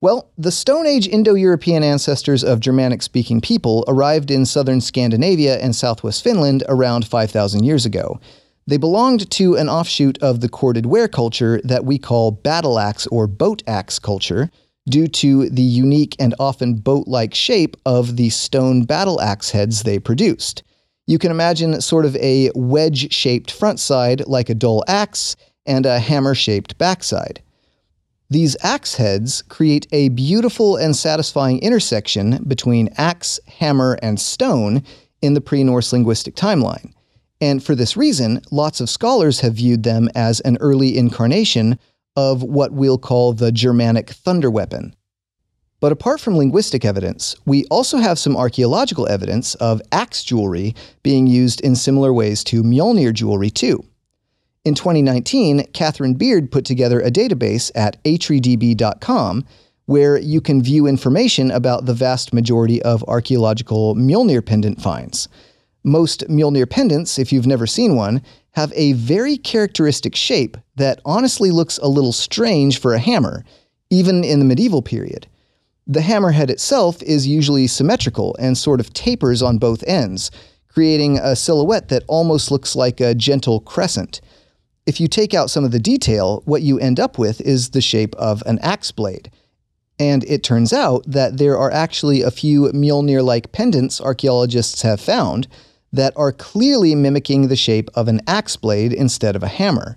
Well, 0.03 0.31
the 0.37 0.53
Stone 0.53 0.87
Age 0.87 1.09
Indo 1.09 1.33
European 1.33 1.83
ancestors 1.83 2.44
of 2.44 2.61
Germanic 2.61 3.01
speaking 3.01 3.40
people 3.40 3.87
arrived 3.88 4.31
in 4.31 4.44
southern 4.44 4.83
Scandinavia 4.83 5.59
and 5.61 5.75
southwest 5.75 6.23
Finland 6.23 6.62
around 6.68 7.07
5,000 7.07 7.64
years 7.64 7.87
ago. 7.87 8.21
They 8.66 8.77
belonged 8.77 9.31
to 9.31 9.57
an 9.57 9.71
offshoot 9.71 10.18
of 10.23 10.40
the 10.40 10.49
corded 10.51 10.85
ware 10.85 11.09
culture 11.09 11.59
that 11.64 11.87
we 11.87 11.97
call 11.97 12.33
battle 12.33 12.79
axe 12.79 13.07
or 13.07 13.27
boat 13.27 13.62
axe 13.66 13.99
culture, 13.99 14.51
due 14.88 15.09
to 15.09 15.48
the 15.51 15.62
unique 15.62 16.16
and 16.18 16.35
often 16.38 16.74
boat 16.74 17.07
like 17.07 17.35
shape 17.35 17.77
of 17.87 18.16
the 18.16 18.31
stone 18.31 18.85
battle 18.85 19.20
axe 19.20 19.51
heads 19.51 19.83
they 19.83 19.98
produced. 19.98 20.62
You 21.07 21.18
can 21.18 21.31
imagine 21.31 21.81
sort 21.81 22.05
of 22.05 22.16
a 22.16 22.51
wedge 22.55 23.12
shaped 23.12 23.51
front 23.51 23.81
side 23.81 24.27
like 24.27 24.51
a 24.51 24.55
dull 24.55 24.85
axe 24.87 25.37
and 25.64 25.87
a 25.87 25.98
hammer 25.98 26.35
shaped 26.35 26.77
backside. 26.79 27.42
These 28.31 28.57
axe 28.62 28.96
heads 28.96 29.42
create 29.42 29.87
a 29.90 30.11
beautiful 30.11 30.77
and 30.77 30.94
satisfying 30.94 31.61
intersection 31.61 32.44
between 32.46 32.90
axe, 32.98 33.40
hammer, 33.46 33.98
and 34.03 34.20
stone 34.20 34.83
in 35.22 35.33
the 35.33 35.40
pre 35.40 35.64
Norse 35.64 35.92
linguistic 35.92 36.37
timeline. 36.37 36.92
And 37.40 37.62
for 37.62 37.74
this 37.74 37.96
reason, 37.96 38.42
lots 38.51 38.81
of 38.81 38.90
scholars 38.90 39.40
have 39.40 39.55
viewed 39.55 39.83
them 39.83 40.11
as 40.14 40.40
an 40.40 40.59
early 40.61 40.98
incarnation 40.98 41.79
of 42.16 42.42
what 42.42 42.73
we'll 42.73 42.99
call 42.99 43.33
the 43.33 43.53
Germanic 43.53 44.11
thunder 44.11 44.51
weapon. 44.51 44.94
But 45.81 45.92
apart 45.92 46.21
from 46.21 46.37
linguistic 46.37 46.85
evidence, 46.85 47.37
we 47.47 47.64
also 47.66 47.99
have 47.99 48.18
some 48.18 48.37
archaeological 48.37 49.09
evidence 49.09 49.55
of 49.57 49.81
axe 49.92 50.25
jewelry 50.25 50.75
being 51.03 51.27
used 51.27 51.61
in 51.61 51.77
similar 51.77 52.12
ways 52.12 52.42
to 52.44 52.62
Mjolnir 52.62 53.12
jewelry, 53.12 53.51
too. 53.51 53.85
In 54.64 54.75
2019, 54.75 55.66
Katherine 55.73 56.14
Beard 56.14 56.51
put 56.51 56.64
together 56.64 57.01
a 57.01 57.11
database 57.11 57.71
at 57.77 58.03
eitridb.com 58.03 59.44
where 59.87 60.18
you 60.18 60.40
can 60.40 60.62
view 60.62 60.87
information 60.87 61.51
about 61.51 61.87
the 61.87 61.94
vast 61.94 62.35
majority 62.35 62.83
of 62.83 63.03
archaeological 63.05 63.94
Mjolnir 63.94 64.44
pendant 64.44 64.83
finds. 64.83 65.29
Most 65.85 66.29
Mjolnir 66.29 66.68
pendants, 66.68 67.18
if 67.18 67.33
you've 67.33 67.47
never 67.47 67.66
seen 67.66 67.97
one, 67.97 68.21
have 68.53 68.73
a 68.75 68.93
very 68.95 69.37
characteristic 69.37 70.17
shape 70.17 70.57
that 70.77 71.01
honestly 71.05 71.51
looks 71.51 71.79
a 71.79 71.89
little 71.89 72.13
strange 72.13 72.81
for 72.81 72.95
a 72.95 72.99
hammer, 72.99 73.45
even 73.91 74.25
in 74.25 74.39
the 74.39 74.45
medieval 74.45 74.83
period. 74.83 75.27
The 75.87 76.01
hammerhead 76.01 76.51
itself 76.51 77.03
is 77.03 77.27
usually 77.27 77.67
symmetrical 77.67 78.37
and 78.39 78.59
sort 78.59 78.81
of 78.81 78.93
tapers 78.93 79.43
on 79.43 79.59
both 79.59 79.83
ends, 79.87 80.31
creating 80.69 81.19
a 81.19 81.35
silhouette 81.35 81.89
that 81.89 82.05
almost 82.07 82.51
looks 82.51 82.77
like 82.77 83.01
a 83.01 83.15
gentle 83.15 83.61
crescent. 83.61 84.21
If 84.87 85.01
you 85.01 85.09
take 85.09 85.35
out 85.35 85.51
some 85.51 85.65
of 85.65 85.71
the 85.71 85.79
detail, 85.79 86.43
what 86.45 86.63
you 86.63 86.79
end 86.79 87.01
up 87.01 87.19
with 87.19 87.41
is 87.41 87.71
the 87.71 87.81
shape 87.81 88.15
of 88.17 88.43
an 88.47 88.59
axe 88.61 88.93
blade. 88.93 89.31
And 89.99 90.25
it 90.25 90.43
turns 90.43 90.73
out 90.73 91.05
that 91.07 91.39
there 91.39 91.59
are 91.59 91.71
actually 91.71 92.23
a 92.23 92.31
few 92.31 92.71
Mjolnir 92.73 93.25
like 93.25 93.53
pendants 93.53 94.01
archaeologists 94.01 94.83
have 94.83 95.01
found 95.01 95.49
that 95.92 96.12
are 96.16 96.33
clearly 96.33 96.94
mimicking 96.94 97.48
the 97.48 97.57
shape 97.57 97.88
of 97.94 98.09
an 98.09 98.20
axe 98.27 98.57
blade 98.57 98.92
instead 98.92 99.37
of 99.37 99.42
a 99.42 99.48
hammer. 99.48 99.96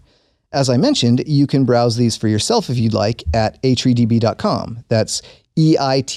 As 0.54 0.69
I 0.69 0.77
mentioned, 0.77 1.23
you 1.27 1.47
can 1.47 1.65
browse 1.65 1.95
these 1.95 2.17
for 2.17 2.27
yourself 2.27 2.69
if 2.69 2.77
you'd 2.77 2.93
like 2.93 3.23
at 3.34 3.62
eitridb.com. 3.63 4.84
That's 4.89 5.21
E-I-T-R-I-D-B.com. 5.58 6.12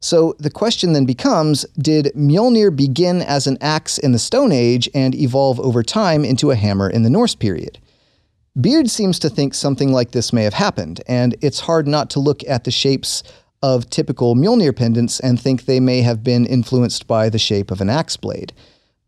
So 0.00 0.36
the 0.38 0.50
question 0.50 0.92
then 0.92 1.06
becomes 1.06 1.64
Did 1.76 2.12
Mjolnir 2.16 2.74
begin 2.74 3.20
as 3.20 3.46
an 3.46 3.58
axe 3.60 3.98
in 3.98 4.12
the 4.12 4.18
Stone 4.18 4.52
Age 4.52 4.88
and 4.94 5.14
evolve 5.14 5.58
over 5.60 5.82
time 5.82 6.24
into 6.24 6.50
a 6.50 6.56
hammer 6.56 6.88
in 6.88 7.02
the 7.02 7.10
Norse 7.10 7.34
period? 7.34 7.78
Beard 8.60 8.90
seems 8.90 9.18
to 9.20 9.28
think 9.28 9.54
something 9.54 9.92
like 9.92 10.12
this 10.12 10.32
may 10.32 10.44
have 10.44 10.54
happened, 10.54 11.00
and 11.06 11.36
it's 11.40 11.60
hard 11.60 11.86
not 11.86 12.10
to 12.10 12.20
look 12.20 12.42
at 12.48 12.64
the 12.64 12.70
shapes 12.70 13.22
of 13.62 13.90
typical 13.90 14.34
Mjolnir 14.34 14.74
pendants 14.74 15.20
and 15.20 15.40
think 15.40 15.64
they 15.64 15.80
may 15.80 16.02
have 16.02 16.22
been 16.22 16.46
influenced 16.46 17.06
by 17.06 17.28
the 17.28 17.38
shape 17.38 17.70
of 17.70 17.80
an 17.80 17.90
axe 17.90 18.16
blade. 18.16 18.52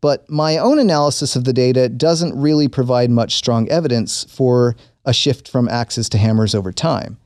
But 0.01 0.29
my 0.29 0.57
own 0.57 0.79
analysis 0.79 1.35
of 1.35 1.43
the 1.43 1.53
data 1.53 1.87
doesn't 1.87 2.39
really 2.39 2.67
provide 2.67 3.11
much 3.11 3.35
strong 3.35 3.69
evidence 3.69 4.23
for 4.25 4.75
a 5.05 5.13
shift 5.13 5.47
from 5.47 5.69
axes 5.69 6.09
to 6.09 6.17
hammers 6.17 6.55
over 6.55 6.71
time. 6.71 7.17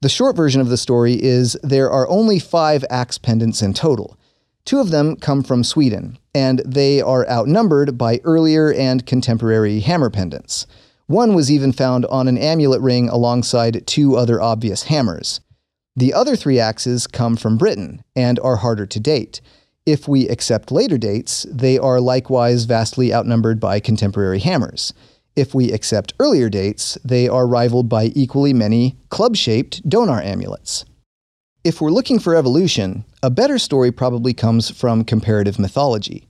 The 0.00 0.08
short 0.08 0.36
version 0.36 0.60
of 0.60 0.68
the 0.68 0.76
story 0.76 1.14
is 1.22 1.56
there 1.62 1.90
are 1.90 2.08
only 2.08 2.38
five 2.38 2.84
axe 2.90 3.18
pendants 3.18 3.62
in 3.62 3.74
total. 3.74 4.18
Two 4.64 4.80
of 4.80 4.90
them 4.90 5.16
come 5.16 5.42
from 5.42 5.62
Sweden, 5.62 6.18
and 6.34 6.60
they 6.66 7.00
are 7.00 7.28
outnumbered 7.28 7.96
by 7.96 8.20
earlier 8.24 8.72
and 8.72 9.06
contemporary 9.06 9.80
hammer 9.80 10.10
pendants. 10.10 10.66
One 11.06 11.34
was 11.34 11.50
even 11.50 11.72
found 11.72 12.04
on 12.06 12.28
an 12.28 12.36
amulet 12.36 12.80
ring 12.80 13.08
alongside 13.08 13.86
two 13.86 14.16
other 14.16 14.42
obvious 14.42 14.84
hammers. 14.84 15.40
The 15.96 16.12
other 16.12 16.36
three 16.36 16.60
axes 16.60 17.06
come 17.06 17.36
from 17.36 17.56
Britain 17.56 18.04
and 18.14 18.38
are 18.40 18.56
harder 18.56 18.84
to 18.84 19.00
date. 19.00 19.40
If 19.86 20.06
we 20.06 20.28
accept 20.28 20.70
later 20.70 20.98
dates, 20.98 21.46
they 21.50 21.78
are 21.78 22.00
likewise 22.00 22.64
vastly 22.64 23.14
outnumbered 23.14 23.58
by 23.58 23.80
contemporary 23.80 24.40
hammers. 24.40 24.92
If 25.36 25.54
we 25.54 25.72
accept 25.72 26.12
earlier 26.18 26.50
dates, 26.50 26.98
they 27.04 27.28
are 27.28 27.46
rivaled 27.46 27.88
by 27.88 28.06
equally 28.14 28.52
many 28.52 28.96
club 29.08 29.36
shaped 29.36 29.88
Donar 29.88 30.22
amulets. 30.22 30.84
If 31.64 31.80
we're 31.80 31.90
looking 31.90 32.18
for 32.18 32.34
evolution, 32.34 33.04
a 33.22 33.30
better 33.30 33.58
story 33.58 33.90
probably 33.90 34.34
comes 34.34 34.70
from 34.70 35.04
comparative 35.04 35.58
mythology. 35.58 36.28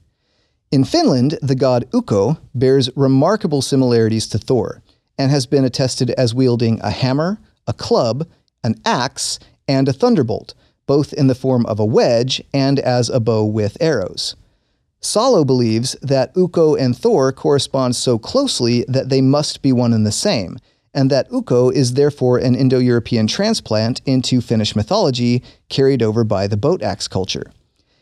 In 0.71 0.83
Finland, 0.83 1.39
the 1.41 1.55
god 1.55 1.87
Ukko 1.93 2.37
bears 2.55 2.89
remarkable 2.95 3.61
similarities 3.61 4.27
to 4.29 4.37
Thor 4.37 4.81
and 5.17 5.31
has 5.31 5.45
been 5.45 5.65
attested 5.65 6.11
as 6.11 6.33
wielding 6.33 6.79
a 6.81 6.89
hammer, 6.89 7.39
a 7.67 7.73
club, 7.73 8.27
an 8.63 8.75
axe, 8.85 9.39
and 9.67 9.87
a 9.87 9.93
thunderbolt, 9.93 10.53
both 10.85 11.13
in 11.13 11.27
the 11.27 11.35
form 11.35 11.65
of 11.65 11.79
a 11.79 11.85
wedge 11.85 12.41
and 12.53 12.79
as 12.79 13.09
a 13.09 13.19
bow 13.19 13.45
with 13.45 13.77
arrows. 13.79 14.35
Salo 14.99 15.45
believes 15.45 15.95
that 16.01 16.35
Ukko 16.35 16.75
and 16.75 16.97
Thor 16.97 17.31
correspond 17.31 17.95
so 17.95 18.17
closely 18.17 18.83
that 18.87 19.09
they 19.09 19.21
must 19.21 19.61
be 19.61 19.71
one 19.71 19.93
and 19.93 20.05
the 20.05 20.11
same, 20.11 20.57
and 20.93 21.11
that 21.11 21.31
Ukko 21.31 21.69
is 21.69 21.93
therefore 21.93 22.39
an 22.39 22.55
Indo 22.55 22.79
European 22.79 23.27
transplant 23.27 24.01
into 24.05 24.41
Finnish 24.41 24.75
mythology 24.75 25.43
carried 25.69 26.01
over 26.01 26.23
by 26.23 26.47
the 26.47 26.57
boat 26.57 26.81
axe 26.81 27.07
culture. 27.07 27.51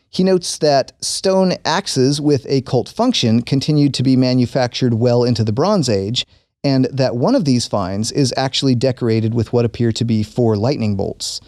He 0.08 0.24
notes 0.24 0.56
that 0.58 0.92
stone 1.04 1.54
axes 1.64 2.20
with 2.20 2.46
a 2.48 2.62
cult 2.62 2.88
function 2.88 3.42
continued 3.42 3.92
to 3.94 4.02
be 4.02 4.16
manufactured 4.16 4.94
well 4.94 5.24
into 5.24 5.44
the 5.44 5.52
Bronze 5.52 5.90
Age, 5.90 6.24
and 6.64 6.86
that 6.86 7.16
one 7.16 7.34
of 7.34 7.44
these 7.44 7.66
finds 7.66 8.10
is 8.12 8.32
actually 8.36 8.74
decorated 8.74 9.34
with 9.34 9.52
what 9.52 9.66
appear 9.66 9.92
to 9.92 10.04
be 10.04 10.22
four 10.22 10.56
lightning 10.56 10.96
bolts. 10.96 11.40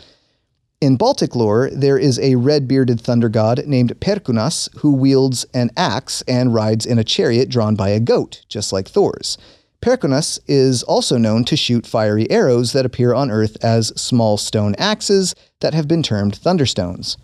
In 0.81 0.97
Baltic 0.97 1.35
lore, 1.35 1.71
there 1.73 1.99
is 1.99 2.21
a 2.21 2.37
red 2.37 2.69
bearded 2.69 3.01
thunder 3.01 3.29
god 3.29 3.67
named 3.67 3.99
Perkunas 3.99 4.69
who 4.77 4.93
wields 4.93 5.45
an 5.53 5.71
axe 5.77 6.23
and 6.29 6.55
rides 6.55 6.87
in 6.87 7.01
a 7.01 7.05
chariot 7.05 7.49
drawn 7.49 7.75
by 7.75 7.89
a 7.89 7.99
goat, 7.99 8.43
just 8.49 8.73
like 8.73 8.87
Thor's. 8.87 9.37
Perkunas 9.83 10.39
is 10.47 10.85
also 10.85 11.19
known 11.19 11.45
to 11.47 11.57
shoot 11.57 11.85
fiery 11.85 12.31
arrows 12.31 12.73
that 12.75 12.87
appear 12.87 13.13
on 13.13 13.29
Earth 13.29 13.57
as 13.61 13.89
small 14.01 14.37
stone 14.37 14.77
axes 14.79 15.35
that 15.59 15.75
have 15.75 15.89
been 15.89 16.03
termed 16.03 16.39
thunderstones. 16.39 17.17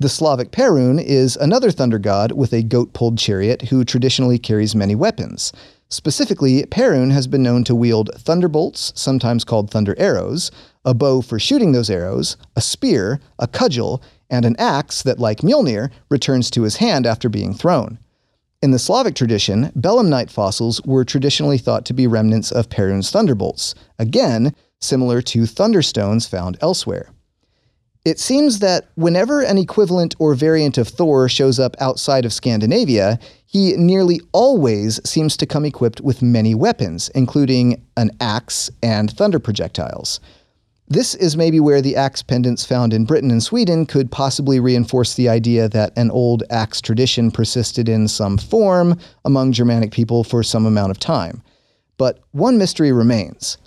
The 0.00 0.08
Slavic 0.08 0.50
Perun 0.50 1.00
is 1.00 1.36
another 1.36 1.70
thunder 1.70 2.00
god 2.00 2.32
with 2.32 2.52
a 2.52 2.64
goat 2.64 2.94
pulled 2.94 3.16
chariot 3.16 3.62
who 3.68 3.84
traditionally 3.84 4.40
carries 4.40 4.74
many 4.74 4.96
weapons. 4.96 5.52
Specifically, 5.92 6.62
Perun 6.64 7.12
has 7.12 7.26
been 7.26 7.42
known 7.42 7.64
to 7.64 7.74
wield 7.74 8.08
thunderbolts, 8.16 8.94
sometimes 8.96 9.44
called 9.44 9.70
thunder 9.70 9.94
arrows, 9.98 10.50
a 10.86 10.94
bow 10.94 11.20
for 11.20 11.38
shooting 11.38 11.72
those 11.72 11.90
arrows, 11.90 12.38
a 12.56 12.62
spear, 12.62 13.20
a 13.38 13.46
cudgel, 13.46 14.02
and 14.30 14.46
an 14.46 14.56
axe 14.58 15.02
that, 15.02 15.18
like 15.18 15.42
Mjolnir, 15.42 15.90
returns 16.08 16.50
to 16.52 16.62
his 16.62 16.76
hand 16.76 17.04
after 17.04 17.28
being 17.28 17.52
thrown. 17.52 17.98
In 18.62 18.70
the 18.70 18.78
Slavic 18.78 19.14
tradition, 19.14 19.70
belemnite 19.78 20.30
fossils 20.30 20.80
were 20.86 21.04
traditionally 21.04 21.58
thought 21.58 21.84
to 21.84 21.92
be 21.92 22.06
remnants 22.06 22.50
of 22.50 22.70
Perun's 22.70 23.10
thunderbolts, 23.10 23.74
again, 23.98 24.54
similar 24.80 25.20
to 25.20 25.42
thunderstones 25.42 26.26
found 26.26 26.56
elsewhere. 26.62 27.10
It 28.04 28.18
seems 28.18 28.58
that 28.58 28.88
whenever 28.96 29.42
an 29.42 29.58
equivalent 29.58 30.16
or 30.18 30.34
variant 30.34 30.76
of 30.76 30.88
Thor 30.88 31.28
shows 31.28 31.60
up 31.60 31.76
outside 31.78 32.24
of 32.24 32.32
Scandinavia, 32.32 33.20
he 33.46 33.76
nearly 33.76 34.20
always 34.32 35.00
seems 35.08 35.36
to 35.36 35.46
come 35.46 35.64
equipped 35.64 36.00
with 36.00 36.20
many 36.20 36.52
weapons, 36.52 37.10
including 37.10 37.80
an 37.96 38.10
axe 38.20 38.70
and 38.82 39.12
thunder 39.12 39.38
projectiles. 39.38 40.18
This 40.88 41.14
is 41.14 41.36
maybe 41.36 41.60
where 41.60 41.80
the 41.80 41.94
axe 41.94 42.22
pendants 42.22 42.64
found 42.64 42.92
in 42.92 43.04
Britain 43.04 43.30
and 43.30 43.42
Sweden 43.42 43.86
could 43.86 44.10
possibly 44.10 44.58
reinforce 44.58 45.14
the 45.14 45.28
idea 45.28 45.68
that 45.68 45.96
an 45.96 46.10
old 46.10 46.42
axe 46.50 46.80
tradition 46.80 47.30
persisted 47.30 47.88
in 47.88 48.08
some 48.08 48.36
form 48.36 48.98
among 49.24 49.52
Germanic 49.52 49.92
people 49.92 50.24
for 50.24 50.42
some 50.42 50.66
amount 50.66 50.90
of 50.90 50.98
time. 50.98 51.40
But 51.98 52.18
one 52.32 52.58
mystery 52.58 52.90
remains 52.90 53.58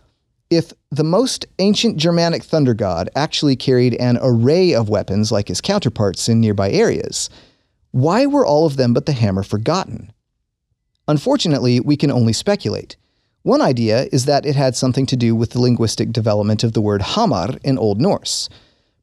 if 0.56 0.74
the 0.92 1.04
most 1.04 1.46
ancient 1.60 1.98
Germanic 1.98 2.44
thunder 2.44 2.74
god 2.74 3.10
actually 3.16 3.56
carried 3.56 3.96
an 3.96 4.18
array 4.22 4.74
of 4.74 4.90
weapons 4.90 5.32
like 5.32 5.48
his 5.48 5.62
counterparts 5.62 6.30
in 6.30 6.40
nearby 6.40 6.72
areas, 6.72 7.30
why 7.92 8.26
were 8.26 8.46
all 8.46 8.66
of 8.66 8.78
them 8.78 8.94
but 8.94 9.06
the 9.06 9.14
hammer 9.14 9.44
forgotten? 9.44 10.12
Unfortunately, 11.08 11.80
we 11.80 11.96
can 11.96 12.12
only 12.12 12.34
speculate. 12.34 12.98
One 13.44 13.62
idea 13.62 14.08
is 14.12 14.26
that 14.26 14.46
it 14.46 14.56
had 14.56 14.76
something 14.76 15.06
to 15.06 15.16
do 15.16 15.36
with 15.36 15.52
the 15.52 15.62
linguistic 15.62 16.12
development 16.12 16.64
of 16.64 16.74
the 16.74 16.82
word 16.82 17.02
hamar 17.04 17.56
in 17.64 17.78
Old 17.78 18.02
Norse. 18.02 18.50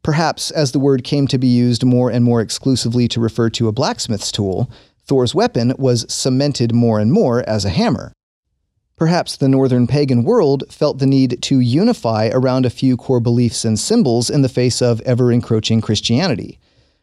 Perhaps 0.02 0.50
as 0.50 0.72
the 0.72 0.80
word 0.80 1.04
came 1.04 1.28
to 1.28 1.38
be 1.38 1.46
used 1.46 1.84
more 1.84 2.10
and 2.10 2.24
more 2.24 2.40
exclusively 2.40 3.06
to 3.06 3.20
refer 3.20 3.48
to 3.50 3.68
a 3.68 3.72
blacksmith's 3.72 4.32
tool, 4.32 4.68
Thor's 5.04 5.34
weapon 5.34 5.74
was 5.78 6.12
cemented 6.12 6.74
more 6.74 6.98
and 6.98 7.12
more 7.12 7.48
as 7.48 7.64
a 7.64 7.70
hammer. 7.70 8.12
Perhaps 9.02 9.38
the 9.38 9.48
northern 9.48 9.88
pagan 9.88 10.22
world 10.22 10.62
felt 10.70 11.00
the 11.00 11.08
need 11.08 11.42
to 11.42 11.58
unify 11.58 12.30
around 12.32 12.64
a 12.64 12.70
few 12.70 12.96
core 12.96 13.18
beliefs 13.18 13.64
and 13.64 13.76
symbols 13.76 14.30
in 14.30 14.42
the 14.42 14.48
face 14.48 14.80
of 14.80 15.00
ever 15.00 15.32
encroaching 15.32 15.80
Christianity. 15.80 16.60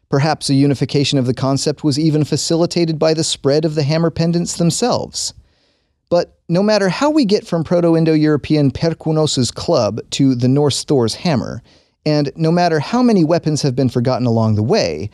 Perhaps 0.08 0.48
a 0.48 0.54
unification 0.54 1.18
of 1.18 1.26
the 1.26 1.34
concept 1.34 1.84
was 1.84 1.98
even 1.98 2.24
facilitated 2.24 2.98
by 2.98 3.12
the 3.12 3.22
spread 3.22 3.66
of 3.66 3.74
the 3.74 3.82
hammer 3.82 4.08
pendants 4.08 4.56
themselves. 4.56 5.34
But 6.08 6.38
no 6.48 6.62
matter 6.62 6.88
how 6.88 7.10
we 7.10 7.26
get 7.26 7.46
from 7.46 7.64
Proto 7.64 7.94
Indo 7.94 8.14
European 8.14 8.70
Perkunos's 8.70 9.50
club 9.50 10.00
to 10.12 10.34
the 10.34 10.48
Norse 10.48 10.84
Thor's 10.84 11.16
hammer, 11.16 11.62
and 12.06 12.32
no 12.34 12.50
matter 12.50 12.80
how 12.80 13.02
many 13.02 13.24
weapons 13.24 13.60
have 13.60 13.76
been 13.76 13.90
forgotten 13.90 14.26
along 14.26 14.54
the 14.54 14.62
way, 14.62 15.10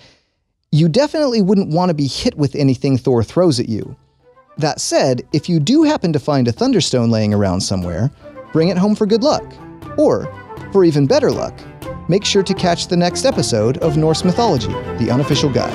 you 0.71 0.89
definitely 0.89 1.43
wouldn't 1.43 1.75
want 1.75 1.89
to 1.89 1.95
be 1.95 2.07
hit 2.07 2.37
with 2.37 2.55
anything 2.55 2.97
Thor 2.97 3.25
throws 3.25 3.59
at 3.59 3.69
you. 3.69 3.97
That 4.59 4.81
said, 4.81 5.23
if 5.35 5.51
you 5.51 5.61
do 5.61 5.83
happen 5.83 6.15
to 6.15 6.19
find 6.19 6.49
a 6.49 6.53
Thunderstone 6.53 7.11
laying 7.11 7.35
around 7.35 7.61
somewhere, 7.61 8.11
bring 8.55 8.69
it 8.69 8.79
home 8.79 8.95
for 8.95 9.05
good 9.05 9.23
luck. 9.23 9.45
Or, 9.99 10.33
for 10.73 10.83
even 10.83 11.07
better 11.07 11.31
luck, 11.31 11.55
make 12.09 12.25
sure 12.25 12.43
to 12.43 12.55
catch 12.55 12.89
the 12.89 12.97
next 12.97 13.27
episode 13.27 13.77
of 13.79 13.99
Norse 13.99 14.25
Mythology, 14.25 14.73
the 14.99 15.11
unofficial 15.11 15.51
guide. 15.51 15.75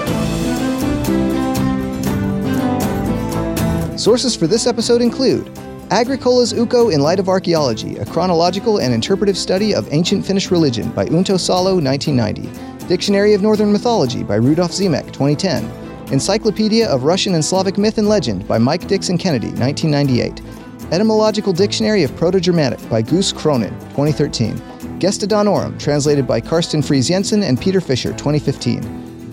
Sources 3.99 4.35
for 4.35 4.47
this 4.47 4.65
episode 4.65 5.03
include 5.03 5.47
Agricola's 5.91 6.51
Ukko 6.51 6.89
in 6.89 7.01
Light 7.01 7.19
of 7.19 7.29
Archaeology, 7.29 7.97
a 7.97 8.05
chronological 8.05 8.79
and 8.79 8.95
interpretive 8.95 9.37
study 9.37 9.75
of 9.75 9.87
ancient 9.93 10.25
Finnish 10.25 10.49
religion 10.49 10.89
by 10.91 11.05
Unto 11.05 11.37
Salo, 11.37 11.79
1990. 11.79 12.87
Dictionary 12.87 13.35
of 13.35 13.43
Northern 13.43 13.71
Mythology 13.71 14.23
by 14.23 14.35
Rudolf 14.35 14.71
Simek, 14.71 15.05
2010. 15.13 15.80
Encyclopedia 16.11 16.89
of 16.89 17.03
Russian 17.05 17.35
and 17.35 17.43
Slavic 17.43 17.77
Myth 17.77 17.97
and 17.97 18.09
Legend 18.09 18.45
by 18.45 18.57
Mike 18.57 18.85
Dixon 18.85 19.17
Kennedy, 19.17 19.47
1998. 19.51 20.41
Etymological 20.91 21.53
Dictionary 21.53 22.03
of 22.03 22.13
Proto-Germanic 22.17 22.79
by 22.89 23.01
Guus 23.01 23.33
Kroonen, 23.33 23.71
2013. 23.91 24.57
Gesta 24.99 25.25
Danorum, 25.25 25.79
translated 25.79 26.27
by 26.27 26.41
Karsten 26.41 26.81
Friis 26.81 27.07
Jensen 27.07 27.43
and 27.43 27.59
Peter 27.61 27.79
Fisher, 27.79 28.09
2015. 28.09 28.83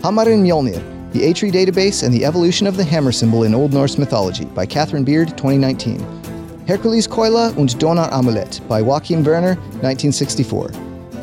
Hamarinn 0.03 0.41
Mjolnir, 0.45 1.13
the 1.13 1.21
Eitri 1.21 1.51
Database 1.51 2.05
and 2.05 2.15
the 2.15 2.25
Evolution 2.25 2.69
of 2.69 2.77
the 2.77 2.85
Hammer 2.85 3.11
Symbol 3.11 3.43
in 3.43 3.57
Old 3.57 3.73
Norse 3.73 3.99
Mythology 3.99 4.45
by 4.45 4.65
Katherine 4.65 5.05
Beard, 5.05 5.37
2019. 5.37 5.99
Hercules 6.69 7.09
Keule 7.09 7.57
und 7.59 7.77
Donar 7.81 8.09
Amulet 8.13 8.61
by 8.69 8.79
Joachim 8.79 9.25
Werner, 9.25 9.57
1964. 9.83 10.71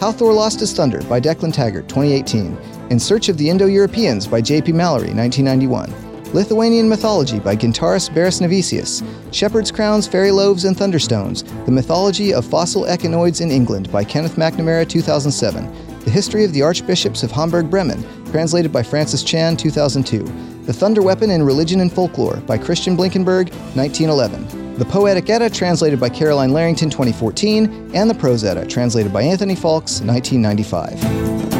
How 0.01 0.11
Thor 0.11 0.33
Lost 0.33 0.59
His 0.59 0.73
Thunder 0.73 1.01
by 1.03 1.21
Declan 1.21 1.53
Taggart, 1.53 1.87
2018. 1.87 2.57
In 2.91 2.99
Search 2.99 3.29
of 3.29 3.37
the 3.37 3.49
Indo 3.49 3.65
Europeans 3.65 4.27
by 4.27 4.41
J.P. 4.41 4.71
Mallory, 4.73 5.11
1991. 5.11 5.91
Lithuanian 6.35 6.87
Mythology 6.87 7.39
by 7.39 7.55
Gintaras 7.55 8.11
Beresnevičius, 8.11 9.03
Shepherd's 9.33 9.71
Crowns, 9.71 10.07
Fairy 10.07 10.29
Loaves, 10.29 10.65
and 10.65 10.77
Thunderstones, 10.77 11.43
The 11.65 11.71
Mythology 11.71 12.31
of 12.31 12.45
Fossil 12.45 12.83
Echinoids 12.83 13.41
in 13.41 13.49
England 13.49 13.91
by 13.91 14.03
Kenneth 14.03 14.35
McNamara, 14.35 14.87
2007, 14.87 15.99
The 16.01 16.11
History 16.11 16.43
of 16.43 16.53
the 16.53 16.61
Archbishops 16.61 17.23
of 17.23 17.31
Hamburg 17.31 17.71
Bremen, 17.71 18.05
translated 18.29 18.71
by 18.71 18.83
Francis 18.83 19.23
Tschan, 19.23 19.57
2002, 19.57 20.23
The 20.65 20.73
Thunder 20.73 21.01
Weapon 21.01 21.31
in 21.31 21.41
Religion 21.41 21.79
and 21.79 21.91
Folklore 21.91 22.37
by 22.41 22.59
Christian 22.59 22.95
Blinkenberg, 22.95 23.49
1911, 23.75 24.77
The 24.77 24.85
Poetic 24.85 25.27
Edda, 25.27 25.49
translated 25.49 25.99
by 25.99 26.09
Carolyne 26.09 26.51
Larrington, 26.51 26.91
2014, 26.91 27.91
and 27.95 28.07
The 28.07 28.15
Prose 28.15 28.43
Edda, 28.43 28.67
translated 28.67 29.11
by 29.11 29.23
Anthony 29.23 29.55
Faulkes, 29.55 30.01
1995. 30.01 31.54